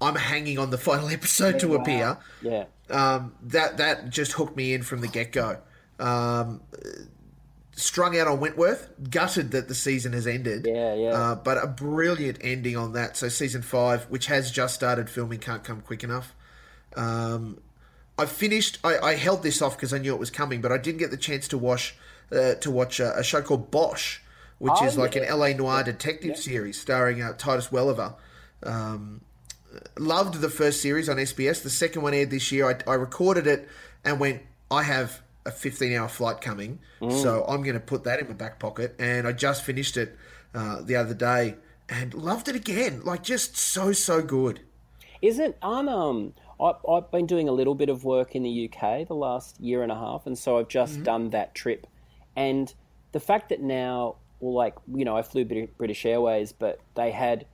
[0.00, 2.18] I'm hanging on the final episode to appear.
[2.42, 5.58] Yeah, Um, that that just hooked me in from the get go.
[5.98, 6.60] Um,
[7.72, 10.66] strung out on Wentworth, gutted that the season has ended.
[10.66, 11.08] Yeah, yeah.
[11.10, 13.16] Uh, but a brilliant ending on that.
[13.16, 16.34] So season five, which has just started filming, can't come quick enough.
[16.96, 17.60] Um,
[18.18, 18.78] I finished.
[18.82, 21.10] I, I held this off because I knew it was coming, but I didn't get
[21.10, 21.96] the chance to watch
[22.32, 24.18] uh, to watch a, a show called Bosch,
[24.58, 25.32] which Oh, is like yeah.
[25.32, 28.14] an LA noir detective series starring uh, Titus Welliver.
[28.62, 29.20] Um,
[29.98, 31.62] loved the first series on SBS.
[31.62, 32.68] The second one aired this year.
[32.68, 33.68] I, I recorded it
[34.04, 34.42] and went.
[34.70, 38.34] I have a 15 hour flight coming, so I'm going to put that in my
[38.34, 38.94] back pocket.
[38.98, 40.16] And I just finished it
[40.54, 41.54] uh, the other day
[41.88, 43.00] and loved it again.
[43.02, 44.60] Like just so so good.
[45.22, 49.06] Isn't I'm um I, I've been doing a little bit of work in the UK
[49.08, 51.86] the last year and a half, and so I've just done that trip,
[52.46, 52.72] and
[53.12, 57.46] the fact that now, well, like you know, I flew British Airways, but they had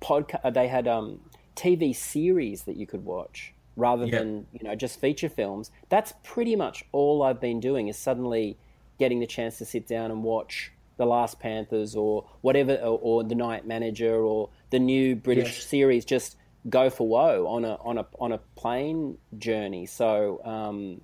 [0.00, 1.20] podcast, they had um
[1.56, 4.18] TV series that you could watch rather Yeah.
[4.18, 5.70] than you know just feature films.
[5.88, 8.56] That's pretty much all I've been doing is suddenly
[8.98, 13.24] getting the chance to sit down and watch the Last Panthers or whatever, or, or
[13.24, 15.66] the Night Manager or the new British Yes.
[15.66, 16.04] series.
[16.06, 16.36] Just
[16.70, 19.84] go for woe on a on a on a plane journey.
[19.86, 21.02] So, um,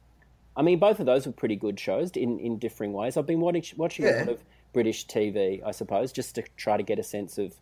[0.57, 3.17] I mean, both of those were pretty good shows in in differing ways.
[3.17, 6.83] I've been watching watching a lot of British TV, I suppose, just to try to
[6.83, 7.55] get a sense of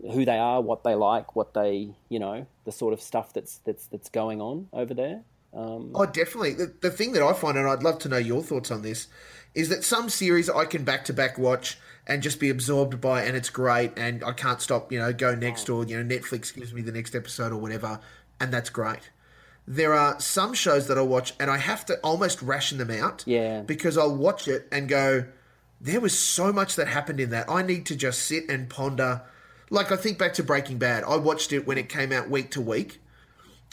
[0.00, 3.58] who they are, what they like, what they you know, the sort of stuff that's
[3.58, 5.22] that's that's going on over there.
[5.54, 6.54] Um, Oh, definitely.
[6.54, 9.06] The, the thing that I find, and I'd love to know your thoughts on this,
[9.54, 13.22] is that some series I can back to back watch and just be absorbed by,
[13.22, 16.54] and it's great, and I can't stop, you know, go next, or, you know, Netflix
[16.54, 18.00] gives me the next episode or whatever,
[18.40, 19.10] and that's great.
[19.66, 23.24] There are some shows that I watch, and I have to almost ration them out.
[23.26, 23.62] Yeah.
[23.62, 25.24] Because I'll watch it and go,
[25.80, 27.48] there was so much that happened in that.
[27.48, 29.22] I need to just sit and ponder
[29.70, 31.04] like I think back to Breaking Bad.
[31.04, 33.00] I watched it when it came out week to week,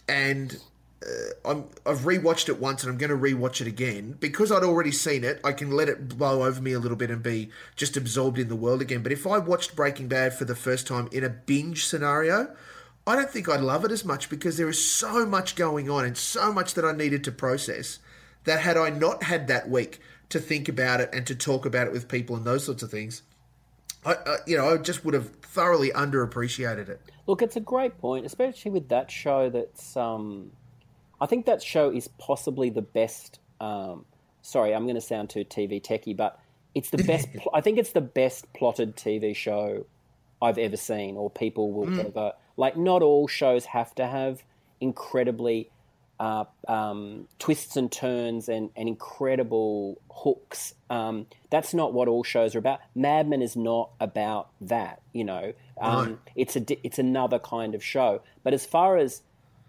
[0.07, 0.57] and
[1.05, 4.63] uh, I'm, I've rewatched it once, and I'm going to rewatch it again because I'd
[4.63, 5.39] already seen it.
[5.43, 8.47] I can let it blow over me a little bit and be just absorbed in
[8.47, 9.03] the world again.
[9.03, 12.55] But if I watched Breaking Bad for the first time in a binge scenario,
[13.07, 16.05] I don't think I'd love it as much because there is so much going on
[16.05, 17.99] and so much that I needed to process
[18.43, 21.87] that had I not had that week to think about it and to talk about
[21.87, 23.23] it with people and those sorts of things,
[24.05, 27.01] I, I you know I just would have thoroughly underappreciated it.
[27.27, 29.49] Look, it's a great point, especially with that show.
[29.49, 30.51] That's um,
[31.19, 33.39] I think that show is possibly the best.
[33.59, 34.05] Um,
[34.41, 36.39] sorry, I'm going to sound too TV techie, but
[36.75, 37.31] it's the best.
[37.37, 39.85] pl- I think it's the best plotted TV show
[40.41, 42.75] I've ever seen, or people will ever like.
[42.77, 44.43] Not all shows have to have
[44.79, 45.69] incredibly
[46.19, 50.73] uh, um, twists and turns and, and incredible hooks.
[50.89, 52.79] Um, that's not what all shows are about.
[52.95, 55.01] Mad Men is not about that.
[55.13, 56.17] You know, um, No.
[56.35, 58.21] it's a it's another kind of show.
[58.43, 59.21] But as far as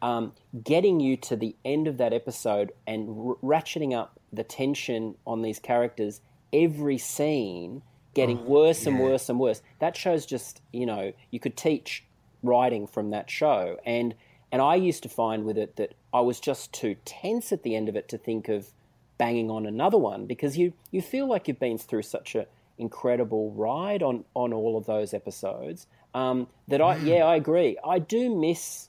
[0.02, 0.32] um,
[0.64, 5.42] getting you to the end of that episode and r- ratcheting up the tension on
[5.42, 6.20] these characters
[6.52, 7.82] every scene,
[8.14, 9.05] getting worse and yeah.
[9.05, 9.62] worse and worse.
[9.79, 12.05] That show's just you know you could teach
[12.42, 14.14] writing from that show and
[14.51, 17.75] and I used to find with it that I was just too tense at the
[17.75, 18.68] end of it to think of
[19.16, 22.46] banging on another one because you you feel like you've been through such a
[22.79, 27.98] incredible ride on on all of those episodes um, that I yeah I agree I
[27.98, 28.88] do miss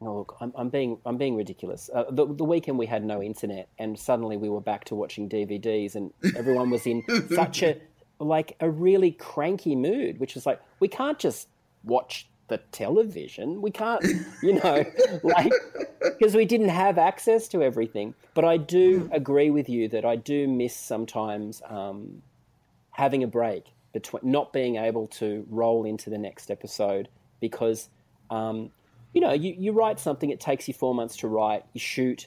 [0.00, 1.90] Oh, look, I'm, I'm being I'm being ridiculous.
[1.92, 5.28] Uh, the, the weekend we had no internet, and suddenly we were back to watching
[5.28, 7.02] DVDs, and everyone was in
[7.34, 7.80] such a
[8.18, 11.48] like a really cranky mood, which is like we can't just
[11.84, 13.62] watch the television.
[13.62, 14.04] We can't,
[14.42, 14.84] you know,
[15.22, 15.52] like
[16.00, 18.14] because we didn't have access to everything.
[18.34, 22.22] But I do agree with you that I do miss sometimes um,
[22.92, 27.08] having a break between not being able to roll into the next episode
[27.40, 27.88] because
[28.30, 28.70] um,
[29.12, 32.26] you know you, you write something it takes you four months to write you shoot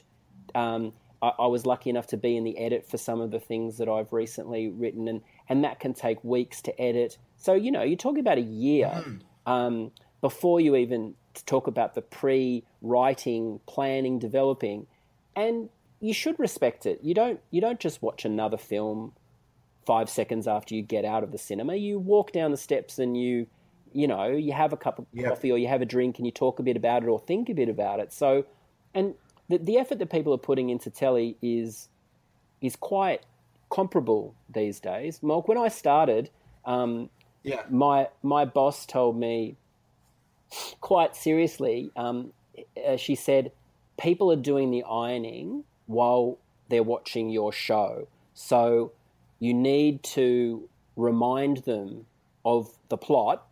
[0.54, 3.40] um, I, I was lucky enough to be in the edit for some of the
[3.40, 7.70] things that I've recently written and and that can take weeks to edit so you
[7.70, 9.04] know you're talking about a year
[9.46, 11.14] um, before you even
[11.46, 14.86] talk about the pre-writing planning developing
[15.34, 15.68] and
[16.00, 19.12] you should respect it you don't you don't just watch another film
[19.86, 21.74] five seconds after you get out of the cinema.
[21.74, 23.46] You walk down the steps and you,
[23.92, 25.28] you know, you have a cup of Yep.
[25.28, 27.48] coffee or you have a drink and you talk a bit about it or think
[27.48, 28.12] a bit about it.
[28.12, 28.44] So,
[28.94, 29.14] and
[29.52, 31.88] the, the effort that people are putting into telly is
[32.62, 33.22] is quite
[33.70, 35.22] comparable these days.
[35.22, 36.30] Mark, when I started,
[36.64, 37.10] um,
[37.42, 37.62] Yeah.
[37.68, 39.56] my my boss told me
[40.80, 41.90] quite seriously.
[41.96, 42.32] Um,
[42.86, 43.52] uh, she said,
[43.98, 46.38] "People are doing the ironing while
[46.68, 48.92] they're watching your show, so
[49.38, 52.06] you need to remind them
[52.44, 53.46] of the plot,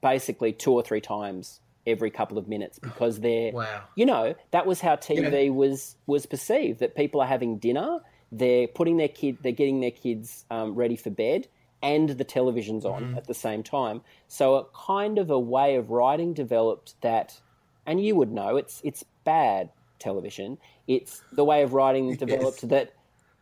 [0.00, 3.82] basically two or three times every couple of minutes, because they're Wow.
[3.94, 6.80] you know that was how TV was was perceived.
[6.80, 8.00] That people are having dinner,
[8.32, 11.46] they're putting their kid, they're getting their kids um, ready for bed,
[11.82, 14.00] and the television's on at the same time.
[14.28, 17.40] So a kind of a way of writing developed that,
[17.86, 20.58] and you would know it's it's bad television.
[20.86, 22.92] It's the way of writing developed that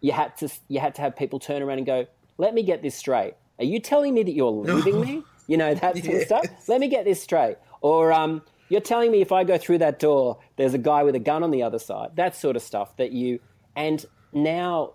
[0.01, 2.07] you had to you had to have people turn around and go,
[2.39, 3.35] "Let me get this straight.
[3.59, 5.23] Are you telling me that you're leaving me?
[5.49, 6.47] You know that sort of stuff.
[6.69, 9.99] Let me get this straight." Or um, you're telling me if I go through that
[9.99, 12.17] door, there's a guy with a gun on the other side.
[12.17, 13.41] That sort of stuff that you
[13.77, 14.95] and now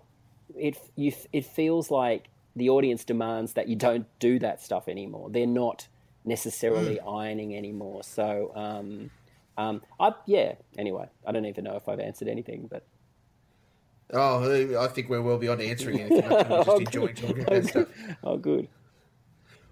[0.56, 5.30] it you it feels like the audience demands that you don't do that stuff anymore.
[5.30, 5.86] They're not
[6.24, 8.02] necessarily ironing anymore.
[8.02, 9.10] So um,
[9.56, 10.54] um, I yeah.
[10.76, 12.84] Anyway, I don't even know if I've answered anything, but
[14.10, 16.24] Oh, I think we're well beyond answering anything.
[16.32, 17.88] I'm just enjoying talking about stuff.
[18.24, 18.68] oh, good.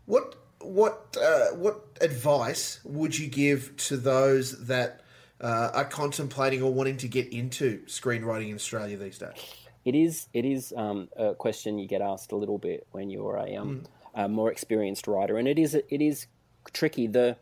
[0.05, 5.02] What what uh, what advice would you give to those that
[5.40, 9.55] uh, are contemplating or wanting to get into screenwriting in Australia these days?
[9.85, 13.37] It is it is um, a question you get asked a little bit when you're
[13.37, 16.26] a, um, a more experienced writer, and it is it is
[16.72, 17.07] tricky.
[17.07, 17.37] The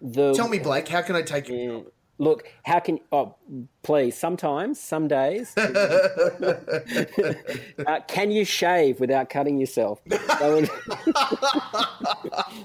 [0.00, 1.92] the Tell me, Blake, how can I take you?
[2.20, 3.34] Look how can oh
[3.82, 5.54] please sometimes some days.
[7.86, 10.00] Uh, can you shave without cutting yourself?
[10.04, 10.68] That would,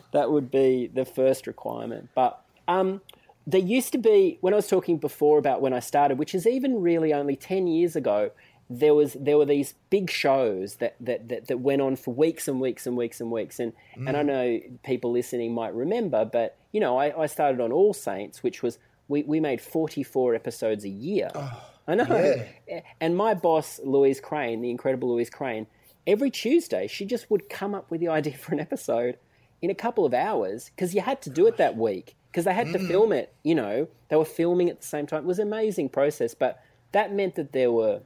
[0.12, 2.10] that would be the first requirement.
[2.14, 3.02] But um,
[3.48, 6.48] there used to be when i was talking before about when i started which is
[6.48, 8.32] even really only 10 years ago
[8.70, 12.48] there was there were these big shows that that, that, that went on for weeks
[12.48, 13.60] and weeks and weeks and weeks.
[13.60, 17.72] And and I know people listening might remember but you know I, I started on
[17.72, 22.46] All Saints which was we, we made 44 episodes a year oh, I know
[23.02, 25.68] and my boss Louise Crane the incredible Louise Crane
[26.08, 29.18] every Tuesday she just would come up with the idea for an episode
[29.62, 32.54] in a couple of hours because you had to do it that week because they
[32.54, 32.88] had to mm.
[32.88, 33.34] film it.
[33.44, 35.24] You know, they were filming at the same time.
[35.24, 38.02] It was an amazing process, but that meant that there were,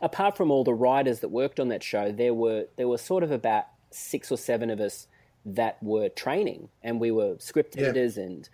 [0.00, 3.22] apart from all the writers that worked on that show, there were there were sort
[3.22, 5.06] of about six or seven of us
[5.46, 7.84] that were training, and we were script Yeah.
[7.84, 8.48] editors and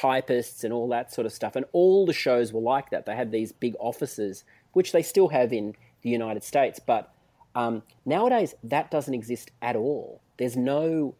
[0.00, 1.56] typists and all that sort of stuff.
[1.56, 3.06] And all the shows were like that.
[3.06, 7.12] They had these big offices, which they still have in the United States, but
[7.54, 10.20] um, nowadays that doesn't exist at all.
[10.36, 11.14] There's no,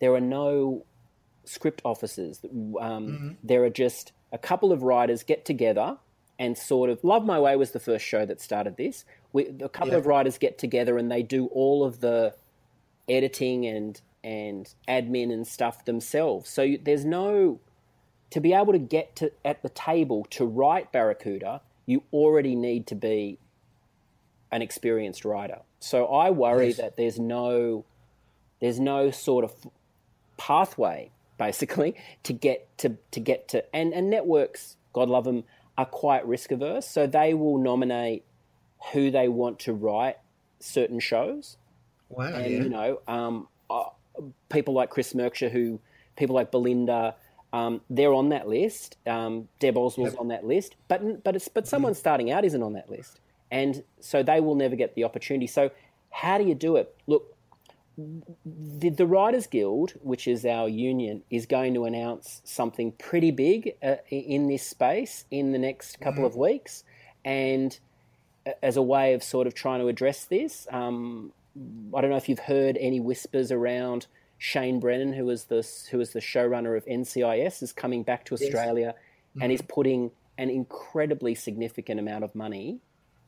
[0.00, 0.84] there are no
[1.44, 2.40] script offices.
[2.80, 5.98] Um, There are just a couple of writers get together
[6.38, 7.04] and sort of.
[7.04, 9.04] Love My Way was the first show that started this.
[9.34, 9.98] We, a couple Yeah.
[9.98, 12.34] of writers get together and they do all of the
[13.08, 16.48] editing and and admin and stuff themselves.
[16.48, 17.60] So you, there's no
[18.30, 21.60] to be able to get to at the table to write Barracuda.
[21.86, 23.38] You already need to be
[24.50, 25.60] an experienced writer.
[25.80, 26.76] So I worry Yes.
[26.78, 27.84] that there's no
[28.60, 29.52] there's no sort of
[30.36, 35.44] pathway basically to get to to get to and and networks god love them
[35.76, 38.24] are quite risk averse so they will nominate
[38.92, 40.16] who they want to write
[40.60, 41.56] certain shows
[42.08, 42.26] Wow.
[42.26, 42.58] and yeah.
[42.62, 43.84] you know um, uh,
[44.48, 45.80] people like Chris Merksher, who
[46.16, 47.16] people like Belinda,
[47.54, 48.96] um, they're on that list.
[49.06, 50.20] Um, Deb Oswald's Yep.
[50.20, 53.84] on that list, but but it's but someone starting out isn't on that list, and
[54.00, 55.46] so they will never get the opportunity.
[55.46, 55.70] So
[56.10, 56.92] how do you do it?
[57.06, 57.36] Look,
[58.44, 63.76] the, the Writers Guild, which is our union, is going to announce something pretty big
[63.82, 66.82] uh, in this space in the next couple of weeks,
[67.24, 67.78] and
[68.62, 70.66] as a way of sort of trying to address this.
[70.72, 71.32] Um,
[71.94, 75.98] I don't know if you've heard any whispers around Shane Brennan, who was the who
[75.98, 78.94] was the showrunner of NCIS, is coming back to Australia,
[79.40, 82.80] and is putting an incredibly significant amount of money,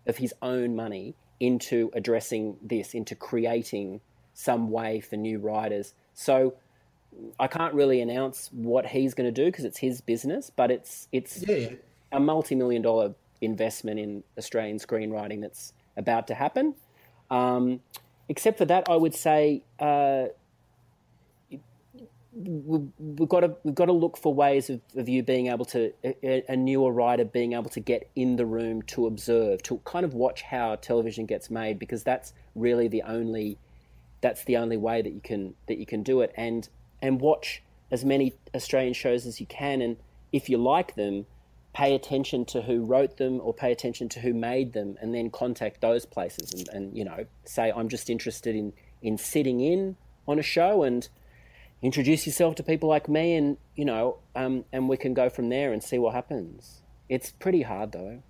[0.06, 4.00] of his own money, into addressing this, into creating
[4.34, 5.94] some way for new writers.
[6.14, 6.54] So.
[7.40, 11.08] I can't really announce what he's going to do because it's his business, but it's
[11.12, 11.70] it's Yeah,
[12.12, 16.74] a multi-million dollar investment in Australian screenwriting that's about to happen.
[17.30, 17.80] Um,
[18.28, 20.26] except for that, I would say uh,
[22.38, 25.92] we've got to we've got to look for ways of, of you being able to
[26.04, 30.04] a, a newer writer being able to get in the room to observe to kind
[30.04, 33.58] of watch how television gets made because that's really the only
[34.20, 36.32] that's the only way that you can that you can do it.
[36.36, 36.68] And
[37.00, 39.96] and watch as many Australian shows as you can and
[40.32, 41.26] if you like them
[41.72, 45.30] pay attention to who wrote them or pay attention to who made them and then
[45.30, 48.72] contact those places and, and you know say I'm just interested in
[49.02, 51.08] in sitting in on a show and
[51.82, 55.48] introduce yourself to people like me and you know um, and we can go from
[55.48, 58.22] there and see what happens it's pretty hard though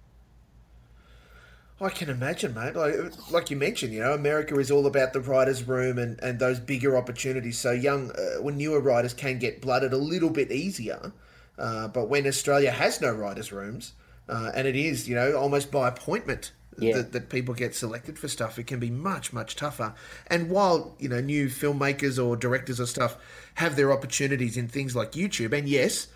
[1.78, 2.74] I can imagine, mate.
[2.74, 2.94] Like,
[3.30, 6.58] like you mentioned, you know, America is all about the writers' room and, and those
[6.58, 7.58] bigger opportunities.
[7.58, 11.12] So young, uh, when newer writers can get blooded a little bit easier,
[11.58, 13.92] uh, but when Australia has no writers' rooms,
[14.26, 16.96] uh, and it is, you know, almost by appointment Yeah.
[16.96, 19.94] that, that people get selected for stuff, it can be much, much tougher.
[20.26, 23.16] And while, you know, new filmmakers or directors or stuff
[23.54, 26.08] have their opportunities in things like YouTube, and yes,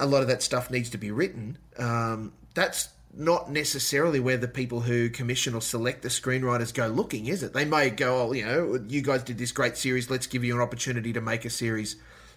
[0.00, 1.58] a lot of that stuff needs to be written.
[1.78, 7.26] Um, that's not necessarily where the people who commission or select the screenwriters go looking,
[7.26, 7.52] is it?
[7.52, 10.10] They may go, oh, you know, you guys did this great series.
[10.10, 11.96] Let's give you an opportunity to make a series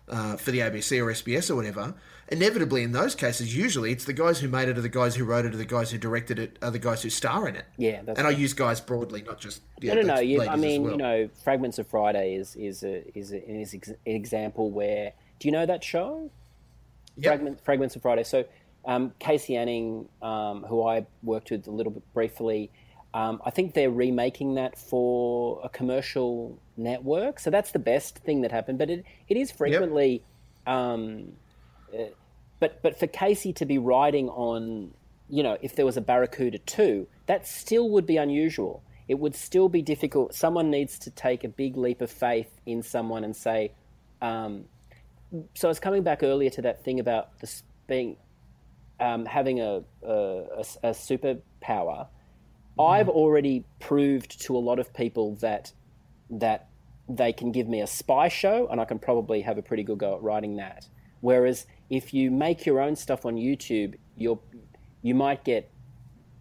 [0.10, 1.96] uh, for the ABC or SBS or whatever.
[2.28, 5.26] Inevitably, in those cases, usually it's the guys who made it, or the guys who
[5.26, 7.66] wrote it, or the guys who directed it, are the guys who star in it.
[7.78, 10.22] Yeah, and I use guys broadly, not just yeah, no, no, no.
[10.22, 10.92] You, I mean, well.
[10.94, 15.14] you know, Fragments of Friday is is a, is, a, is an example where.
[15.38, 16.32] Do you know that show?
[17.18, 17.30] Yep.
[17.30, 18.24] Fragment, Fragments of Friday.
[18.24, 18.46] So,
[18.86, 22.72] um, Kacie Anning, um, who I worked with a little bit briefly,
[23.14, 27.40] um, I think they're remaking that for a commercial network.
[27.40, 28.78] So that's the best thing that happened.
[28.78, 30.24] But it, it is frequently.
[30.68, 31.34] Um,
[31.94, 32.06] uh,
[32.60, 34.94] but but for Kacie to be riding on,
[35.30, 38.84] you know, if there was a Barracuda two, that still would be unusual.
[39.08, 40.34] It would still be difficult.
[40.34, 43.72] Someone needs to take a big leap of faith in someone and say.
[44.22, 44.66] Um,
[45.54, 48.18] so I was coming back earlier to that thing about this being
[49.00, 52.08] um, having a, a, a, a superpower.
[52.80, 55.72] I've already proved to a lot of people that
[56.30, 56.70] that
[57.08, 60.00] they can give me a spy show and I can probably have a pretty good
[60.00, 60.88] go at writing that.
[61.22, 64.40] Whereas if you make your own stuff on YouTube, you're
[65.02, 65.70] you might get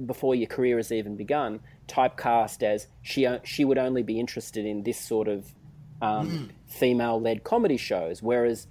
[0.04, 4.82] before your career has even begun typecast as she she would only be interested in
[4.82, 5.52] this sort of
[6.00, 8.22] um, female led comedy shows.
[8.22, 8.66] Whereas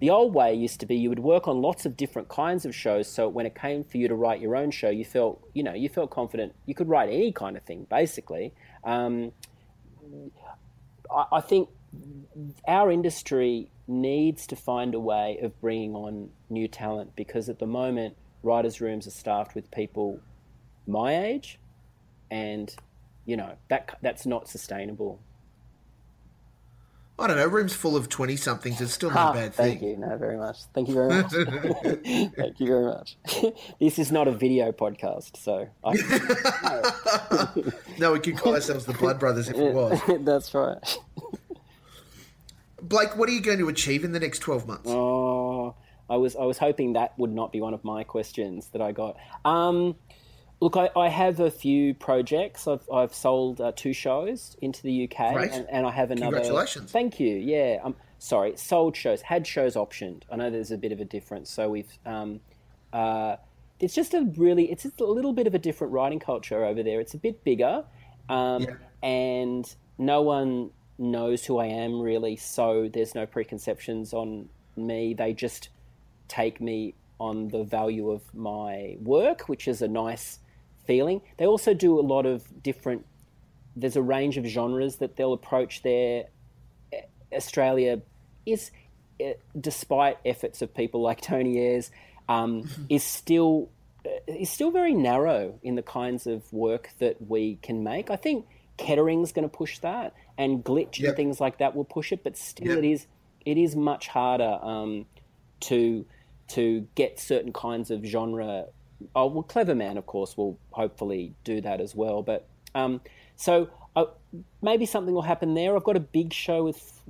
[0.00, 2.74] the old way used to be you would work on lots of different kinds of
[2.74, 3.06] shows.
[3.08, 5.74] So when it came for you to write your own show, you felt you know
[5.74, 8.52] you felt confident you could write any kind of thing basically.
[8.84, 9.32] Um,
[11.32, 11.68] I, think
[12.66, 17.66] our industry needs to find a way of bringing on new talent because at the
[17.66, 20.20] moment writers' rooms are staffed with people
[20.86, 21.58] my age,
[22.30, 22.74] and
[23.24, 25.20] you know that that's not sustainable.
[27.18, 27.46] I don't know.
[27.46, 29.96] Rooms full of twenty somethings is still not Ah, a bad thank thing.
[29.98, 30.06] Thank you.
[30.08, 30.56] No, very much.
[30.74, 31.30] Thank you very much.
[32.36, 33.16] thank you very much.
[33.80, 35.92] this is not a video podcast, so I,
[37.98, 40.00] No, we could call ourselves the Blood Brothers if it was.
[40.20, 40.98] that's right.
[42.80, 44.88] Blake, what are you going to achieve in the next twelve months?
[44.90, 45.74] Oh,
[46.10, 48.90] I was I was hoping that would not be one of my questions that I
[48.92, 49.16] got.
[49.44, 49.94] Um,
[50.62, 52.66] look, I, I have a few projects.
[52.68, 56.36] I've I've sold uh, two shows into the UK, and, and I have another.
[56.36, 56.90] Congratulations.
[56.92, 57.36] Thank you.
[57.36, 58.56] Yeah, I'm sorry.
[58.56, 60.22] Sold shows, had shows optioned.
[60.30, 61.50] I know there's a bit of a difference.
[61.50, 61.92] So we've.
[62.06, 62.40] Um,
[62.92, 63.36] uh,
[63.80, 66.84] it's just a really, it's just a little bit of a different writing culture over
[66.84, 67.00] there.
[67.00, 67.84] It's a bit bigger,
[68.28, 68.74] um, Yeah.
[69.02, 72.36] and no one knows who I am really.
[72.36, 75.14] So there's no preconceptions on me.
[75.14, 75.70] They just
[76.28, 80.38] take me on the value of my work, which is a nice
[80.84, 81.20] feeling.
[81.38, 83.06] They also do a lot of different.
[83.76, 86.24] There's a range of genres that they'll approach there.
[87.32, 88.02] Australia
[88.44, 88.70] is,
[89.20, 91.90] eh, despite efforts of people like Tony Ayres,
[92.28, 93.70] um, is still
[94.04, 98.10] uh, is still very narrow in the kinds of work that we can make.
[98.10, 101.08] I think Kettering's going to push that, and Glitch Yep.
[101.08, 102.22] and things like that will push it.
[102.24, 102.78] But still, Yep.
[102.78, 103.06] it is
[103.44, 105.06] it is much harder um,
[105.60, 106.04] to
[106.48, 108.66] to get certain kinds of genre.
[109.14, 112.22] Oh well, Cleverman, of course, will hopefully do that as well.
[112.22, 113.00] But um,
[113.36, 114.06] so uh,
[114.62, 115.76] maybe something will happen there.
[115.76, 117.02] I've got a big show with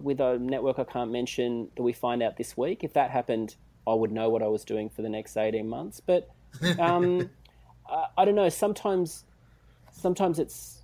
[0.00, 2.84] with a network I can't mention that we find out this week.
[2.84, 6.00] If that happened, I would know what I was doing for the next eighteen months.
[6.00, 6.30] But
[6.78, 7.30] um,
[7.88, 8.48] I, I don't know.
[8.48, 9.24] Sometimes,
[9.92, 10.82] sometimes it's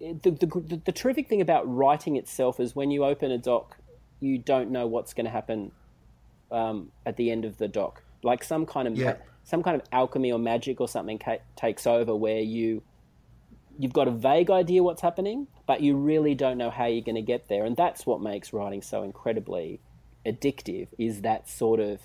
[0.00, 3.76] the, the the the terrific thing about writing itself is when you open a doc,
[4.20, 5.72] you don't know what's going to happen
[6.50, 8.02] um, at the end of the doc.
[8.22, 9.16] Like some kind of Yeah.
[9.44, 12.82] some kind of alchemy or magic or something ca- takes over where you
[13.80, 17.14] you've got a vague idea what's happening, but you really don't know how you're going
[17.14, 19.80] to get there, and that's what makes writing so incredibly
[20.26, 20.88] addictive.
[20.98, 22.00] Is that sort of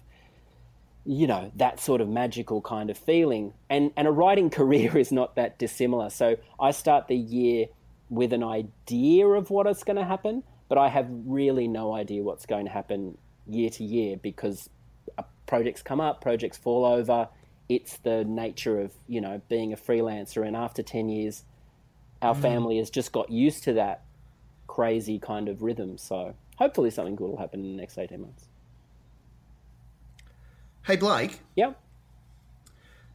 [1.05, 5.11] you know that sort of magical kind of feeling, and and a writing career is
[5.11, 6.09] not that dissimilar.
[6.09, 7.67] So I start the year
[8.09, 12.21] with an idea of what is going to happen, but I have really no idea
[12.23, 14.69] what's going to happen year to year because
[15.17, 17.29] uh, projects come up, projects fall over.
[17.69, 21.43] It's the nature of you know being a freelancer, and after ten years,
[22.21, 22.41] our mm.
[22.41, 24.03] family has just got used to that
[24.67, 25.97] crazy kind of rhythm.
[25.97, 28.47] So hopefully, something good will happen in the next eighteen months.
[30.85, 31.73] Hey, Blake, Yeah.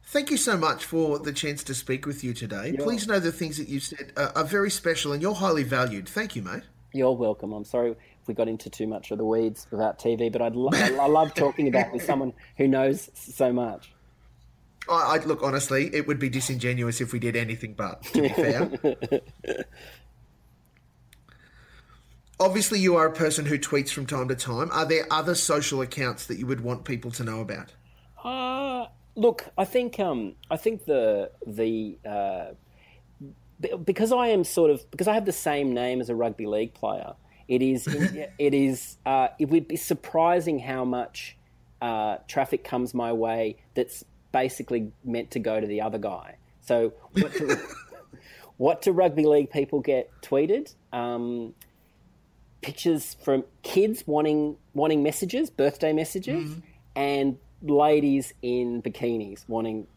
[0.03, 2.75] thank you so much for the chance to speak with you today.
[2.75, 6.09] Please know the things that you said are, are very special and you're highly valued.
[6.09, 6.63] Thank you, mate.
[6.93, 7.53] You're welcome.
[7.53, 7.95] I'm sorry
[8.29, 11.33] we got into too much of the weeds about TV, but I'd lo- I love
[11.33, 13.91] talking about it with someone who knows so much.
[14.87, 18.03] I, I look honestly, it would be disingenuous if we did anything but.
[18.03, 18.71] To be fair,
[22.39, 24.69] obviously, you are a person who tweets from time to time.
[24.71, 27.73] Are there other social accounts that you would want people to know about?
[28.23, 32.45] Uh, look, I think um, I think the the uh,
[33.83, 36.73] because I am sort of because I have the same name as a rugby league
[36.73, 37.13] player.
[37.49, 37.87] It is
[38.37, 41.35] it is uh, it would be surprising how much
[41.81, 46.37] uh, traffic comes my way that's basically meant to go to the other guy.
[46.61, 47.57] So what do,
[48.57, 50.73] what do rugby league people get tweeted?
[50.93, 51.55] Um,
[52.61, 56.55] pictures from kids wanting wanting messages, birthday messages,
[56.95, 59.87] and ladies in bikinis wanting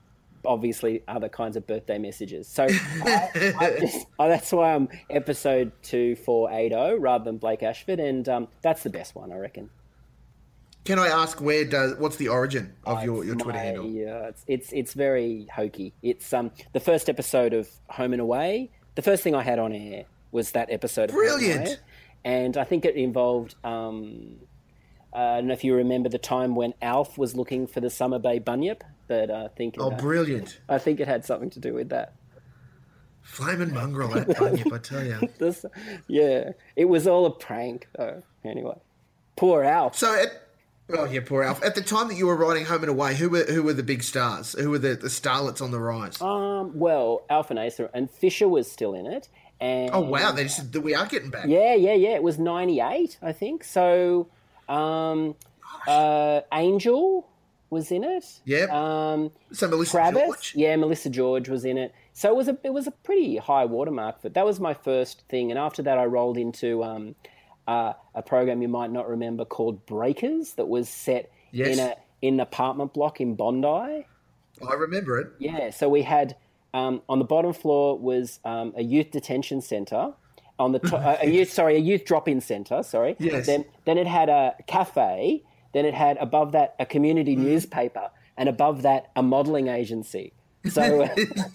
[0.44, 2.48] obviously other kinds of birthday messages.
[2.48, 2.66] So
[3.04, 7.60] I, I just, oh, that's why I'm episode two four eight zero rather than Blake
[7.60, 9.70] Ayshford, and um, that's the best one I reckon.
[10.84, 13.86] Can I ask where does what's the origin of your, your Twitter My- handle?
[13.86, 15.92] Yeah, it's, it's it's very hokey.
[16.02, 18.70] It's um the first episode of Home and Away.
[18.96, 21.10] The first thing I had on air was that episode.
[21.10, 21.66] Of Home and Brilliant.
[21.68, 21.76] Away,
[22.24, 23.54] and I think it involved.
[23.62, 24.38] Um,
[25.14, 28.18] I don't know if you remember the time when Alf was looking for the Summer
[28.18, 28.82] Bay Bunyip,
[29.12, 30.60] but I think Oh, uh, brilliant!
[30.70, 32.14] I think it had something to do with that.
[33.20, 35.28] Flaming mongrel that bunyip, I tell you.
[35.38, 35.64] This,
[36.08, 37.88] yeah, it was all a prank.
[37.96, 38.22] Though.
[38.42, 38.78] Anyway,
[39.36, 39.96] poor Alf.
[39.96, 40.30] So at
[40.96, 41.62] oh yeah, poor Alf.
[41.62, 43.82] At the time that you were writing Home and Away, who were who were the
[43.82, 44.54] big stars?
[44.58, 46.20] Who were the, the starlets on the rise?
[46.22, 49.28] Um, well, Alf and Ailsa and Fisher was still in it,
[49.60, 51.46] and oh wow, they just, we are getting back.
[51.46, 52.14] Yeah, yeah, yeah.
[52.14, 53.62] It was ninety eight, I think.
[53.62, 54.28] So,
[54.68, 55.36] um,
[55.86, 57.28] uh, Angel
[57.72, 58.24] was in it.
[58.44, 58.70] Yep.
[58.70, 60.52] Um, So Melissa Travis, George.
[60.54, 61.92] yeah, Melissa George was in it.
[62.12, 64.16] So it was a it was a pretty high watermark.
[64.22, 67.14] But that was my first thing, and after that, I rolled into um,
[67.66, 71.76] uh, a program you might not remember called Breakers, that was set Yes.
[71.78, 74.06] in a in an apartment block in Bondi.
[74.68, 75.32] I remember it.
[75.40, 76.36] Yeah, so we had
[76.74, 80.12] um, on the bottom floor was um, a youth detention centre.
[80.58, 82.82] On the to- uh, a youth sorry a youth drop in centre.
[82.82, 83.16] Sorry.
[83.18, 83.46] Yes.
[83.46, 85.42] Then then it had a cafe.
[85.72, 87.40] Then it had above that a community Mm.
[87.40, 90.32] newspaper, and above that a modelling agency.
[90.70, 91.08] So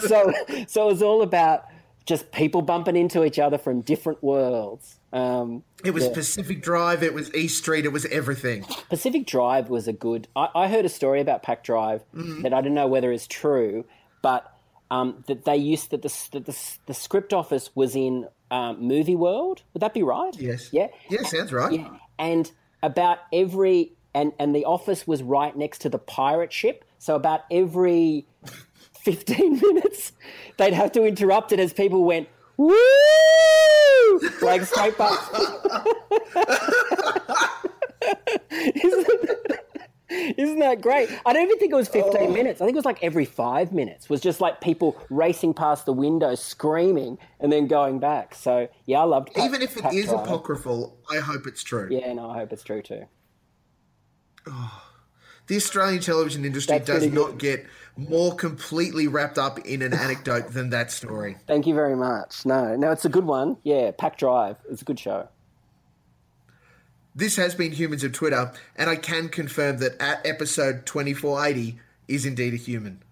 [0.00, 0.32] so
[0.66, 1.64] so it was all about
[2.06, 4.96] just people bumping into each other from different worlds.
[5.12, 6.12] Um, It was yeah.
[6.12, 7.02] Pacific Drive.
[7.02, 7.86] It was East Street.
[7.86, 8.64] It was everything.
[8.90, 10.28] Pacific Drive was a good.
[10.36, 12.42] I, I heard a story about Pac Drive Mm-hmm.
[12.42, 13.84] that I don't know whether it's true,
[14.20, 14.50] but
[14.90, 16.56] um, that they used that the that the,
[16.86, 19.62] the script office was in um, Movie World.
[19.72, 20.36] Would that be right?
[20.38, 20.68] Yes.
[20.72, 20.88] Yeah.
[21.08, 21.72] Yeah, sounds right.
[21.72, 21.88] Yeah.
[22.18, 22.50] And
[22.82, 26.84] about every and and the office was right next to the pirate ship.
[26.98, 28.26] So about every
[29.00, 30.12] fifteen minutes,
[30.56, 32.74] they'd have to interrupt it as people went woo
[34.42, 35.30] like straight past.
[40.10, 41.08] Isn't, that great?
[41.24, 42.60] I don't even think it was 15 minutes.
[42.60, 44.08] I think it was like every five minutes.
[44.10, 48.34] was just like people racing past the window, screaming, and then going back.
[48.34, 49.32] So yeah, I loved.
[49.32, 51.88] Pat- Even if it Pat is apocryphal, I hope it's true.
[51.90, 53.04] Yeah, no, I hope it's true too.
[54.46, 54.82] Oh.
[55.46, 57.66] The Australian television industry That's does not get
[57.98, 61.36] more completely wrapped up in an anecdote than that story.
[61.46, 62.46] Thank you very much.
[62.46, 63.58] No, no, it's a good one.
[63.62, 64.56] Yeah, Pack Drive.
[64.70, 65.28] It's a good show.
[67.16, 72.26] This has been Humans of Twitter, and I can confirm that at episode 2480 is
[72.26, 73.04] indeed a human.